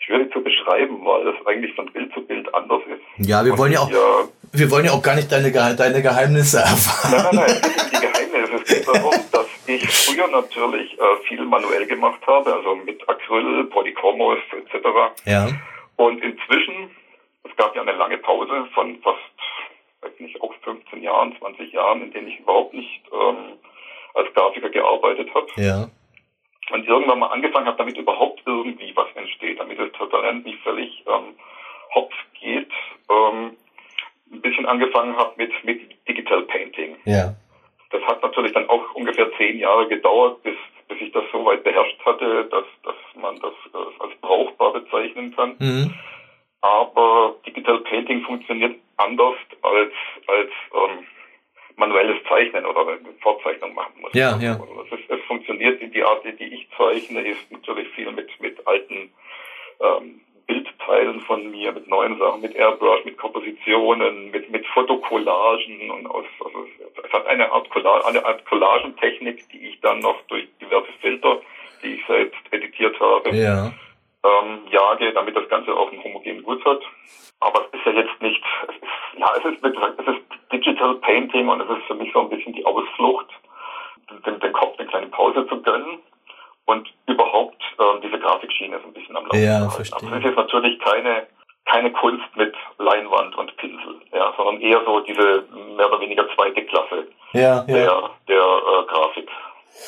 [0.01, 3.27] schwierig zu beschreiben, weil es eigentlich von Bild zu Bild anders ist.
[3.27, 6.59] Ja, wir wollen ja auch, ja, wir wollen ja auch gar nicht deine, deine Geheimnisse
[6.59, 7.13] erfahren.
[7.13, 8.55] Nein, nein, nein, es geht die Geheimnisse.
[8.57, 13.65] Es geht darum, dass ich früher natürlich äh, viel manuell gemacht habe, also mit Acryl,
[13.65, 14.87] Polychromos etc.
[15.25, 15.49] Ja.
[15.97, 16.91] Und inzwischen
[17.45, 19.19] es gab ja eine lange Pause von fast,
[20.01, 23.59] weiß nicht, auch 15 Jahren, 20 Jahren, in denen ich überhaupt nicht ähm,
[24.15, 25.47] als Grafiker gearbeitet habe.
[25.57, 25.89] Ja.
[26.71, 31.05] Und irgendwann mal angefangen habe, damit überhaupt irgendwie was entsteht, damit das Talent nicht völlig
[31.07, 31.35] ähm,
[31.95, 32.71] hopf geht.
[33.11, 33.57] Ähm,
[34.33, 36.97] ein bisschen angefangen habe mit, mit Digital Painting.
[37.05, 37.35] Ja.
[37.91, 40.57] Das hat natürlich dann auch ungefähr zehn Jahre gedauert, bis,
[40.89, 45.37] bis ich das so weit beherrscht hatte, dass, dass man das äh, als brauchbar bezeichnen
[45.37, 45.57] kann.
[45.59, 45.95] Mhm
[46.65, 49.93] aber Digital Painting funktioniert anders als,
[50.27, 51.07] als ähm,
[51.77, 52.87] manuelles Zeichnen oder
[53.21, 54.15] Vorzeichnung machen muss.
[54.15, 54.53] Ja, ja.
[54.53, 58.67] Also es, ist, es funktioniert, die Art, die ich zeichne, ist natürlich viel mit, mit
[58.67, 59.13] alten
[59.81, 66.07] ähm, Bildteilen von mir, mit neuen Sachen, mit Airbrush, mit Kompositionen, mit, mit Fotokollagen und
[66.07, 66.25] aus
[67.13, 71.41] hat eine Art, Collage, eine Art Collagentechnik, die ich dann noch durch diverse Filter,
[71.83, 73.67] die ich selbst editiert habe, Ja.
[74.25, 76.03] ähm, jage, damit das Ganze auch einen.
[77.41, 80.23] Aber es ist ja jetzt nicht, es ist, ja, es ist, wie gesagt, es ist
[80.53, 83.27] Digital Painting und es ist für mich so ein bisschen die Ausflucht,
[84.27, 85.99] dem, dem Kopf eine kleine Pause zu gönnen
[86.67, 89.71] und überhaupt ähm, diese Grafikschiene so ein bisschen am Laufen Ja, zu halten.
[89.77, 89.99] verstehe.
[90.09, 91.27] Aber es ist jetzt natürlich keine,
[91.67, 95.45] keine Kunst mit Leinwand und Pinsel, ja, sondern eher so diese
[95.77, 99.14] mehr oder weniger zweite Klasse Ja, der, der äh, Grafik,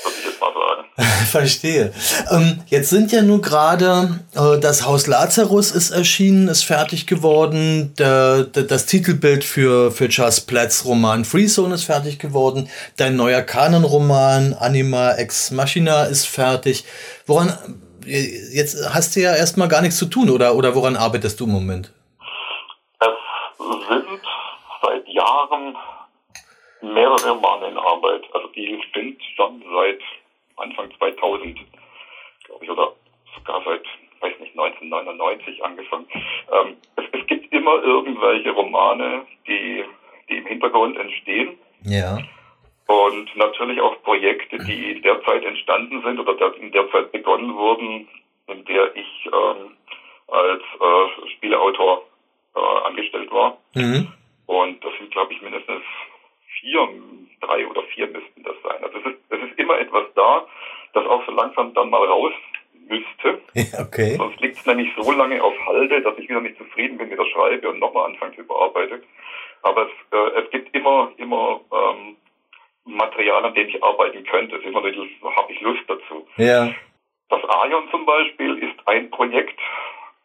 [0.04, 0.86] würde ich jetzt mal sagen.
[1.30, 1.92] Verstehe.
[2.30, 7.92] Ähm, jetzt sind ja nur gerade äh, das Haus Lazarus ist erschienen, ist fertig geworden.
[7.98, 12.68] Der, der, das Titelbild für, für Charles Platts Roman Freezone ist fertig geworden.
[12.96, 16.84] Dein neuer Kanonroman Anima Ex Machina ist fertig.
[17.26, 17.52] Woran
[18.06, 21.44] äh, jetzt hast du ja erstmal gar nichts zu tun oder oder woran arbeitest du
[21.44, 21.92] im Moment?
[23.00, 24.20] Es sind
[24.82, 25.76] seit Jahren
[26.94, 28.22] mehrere Romane in Arbeit.
[28.34, 30.00] Also die sind schon seit
[30.56, 31.58] Anfang 2000,
[32.44, 32.92] glaube ich, oder
[33.36, 33.84] sogar seit,
[34.20, 36.06] weiß nicht, 1999 angefangen.
[36.52, 39.84] Ähm, es, es gibt immer irgendwelche Romane, die,
[40.28, 41.58] die im Hintergrund entstehen.
[41.84, 42.18] Ja.
[42.88, 48.08] Und natürlich auch Projekte, die derzeit entstanden sind oder der- in der Zeit begonnen wurden,
[48.46, 49.76] in der ich ähm,
[50.28, 52.02] als äh, Spieleautor
[52.54, 53.58] äh, angestellt war.
[53.74, 54.06] Mhm.
[54.46, 55.82] Und das sind, glaube ich, mindestens
[56.60, 56.88] vier,
[57.40, 58.82] drei oder vier müssten das sein.
[58.82, 60.46] Also es ist, es ist immer etwas da,
[60.92, 62.32] das auch so langsam dann mal raus
[62.88, 63.40] müsste.
[63.80, 64.16] Okay.
[64.16, 67.18] Sonst liegt es nämlich so lange auf Halde, dass ich wieder nicht zufrieden bin mit
[67.18, 69.02] der Schreibe und nochmal anfange zu überarbeiten.
[69.62, 72.16] Aber es, äh, es gibt immer, immer ähm,
[72.84, 74.56] Material, an dem ich arbeiten könnte.
[74.56, 76.26] Es ist immer ein bisschen, habe ich Lust dazu.
[76.36, 76.72] Ja.
[77.28, 79.58] Das Aion zum Beispiel ist ein Projekt,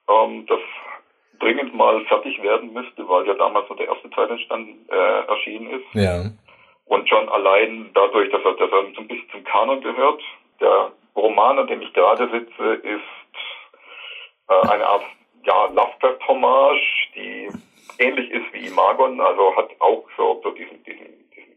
[0.09, 0.59] ähm, das
[1.41, 5.69] dringend mal fertig werden müsste, weil ja damals nur der erste Teil entstanden, äh, erschienen
[5.71, 5.85] ist.
[5.93, 6.23] Ja.
[6.85, 10.21] Und schon allein dadurch, dass er, dass er so ein bisschen zum Kanon gehört.
[10.59, 13.01] Der Roman, an dem ich gerade sitze, ist
[14.49, 15.03] äh, eine Art
[15.43, 17.49] ja, Lovecraft-Hommage, die
[17.97, 21.55] ähnlich ist wie Imagon, also hat auch so, so diesen, diesen, diesen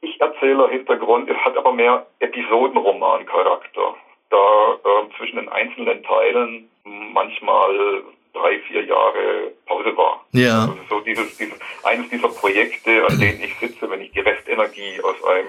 [0.00, 3.94] Ich-Erzähler-Hintergrund, es hat aber mehr Episodenroman-Charakter.
[4.30, 10.24] Da ähm, zwischen den einzelnen Teilen manchmal drei, vier Jahre Pause war.
[10.32, 10.62] Ja.
[10.62, 15.00] Also so dieses, dieses, eines dieser Projekte, an denen ich sitze, wenn ich die Restenergie
[15.02, 15.48] aus einem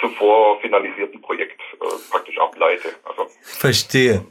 [0.00, 2.88] zuvor finalisierten Projekt äh, praktisch ableite.
[3.04, 4.24] Also Verstehe.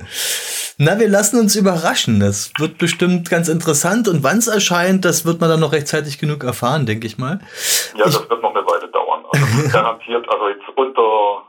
[0.77, 2.19] Na, wir lassen uns überraschen.
[2.19, 4.07] Das wird bestimmt ganz interessant.
[4.07, 7.39] Und wann es erscheint, das wird man dann noch rechtzeitig genug erfahren, denke ich mal.
[7.97, 9.25] ja, das wird noch eine Weile dauern.
[9.31, 11.43] Also garantiert, also jetzt unter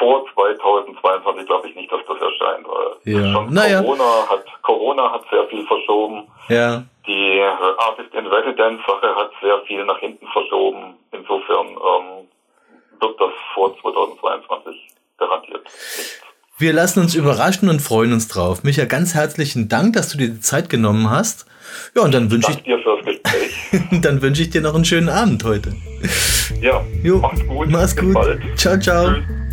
[0.00, 2.66] vor 2022 glaube ich nicht, dass das erscheint,
[3.04, 3.32] Ja.
[3.32, 3.80] schon Naja.
[3.82, 6.24] Corona hat Corona hat sehr viel verschoben.
[6.48, 6.82] Ja.
[7.06, 7.44] Die äh,
[7.78, 10.94] Artist in Residence Sache hat sehr viel nach hinten verschoben.
[11.12, 12.26] Insofern ähm,
[13.00, 14.88] wird das vor 2022
[15.18, 16.20] garantiert nicht.
[16.58, 18.64] Wir lassen uns überraschen und freuen uns drauf.
[18.64, 21.46] Micha, ganz herzlichen Dank, dass du dir die Zeit genommen hast.
[21.96, 23.72] Ja, und dann wünsche Danke dir fürs Gespräch.
[23.92, 25.72] ich, dann wünsche ich dir noch einen schönen Abend heute.
[26.60, 27.68] Ja, Jo, mach's gut.
[27.70, 28.14] Mach's Bis gut.
[28.14, 28.40] bald.
[28.58, 29.06] Ciao, ciao.
[29.14, 29.49] Tschüss.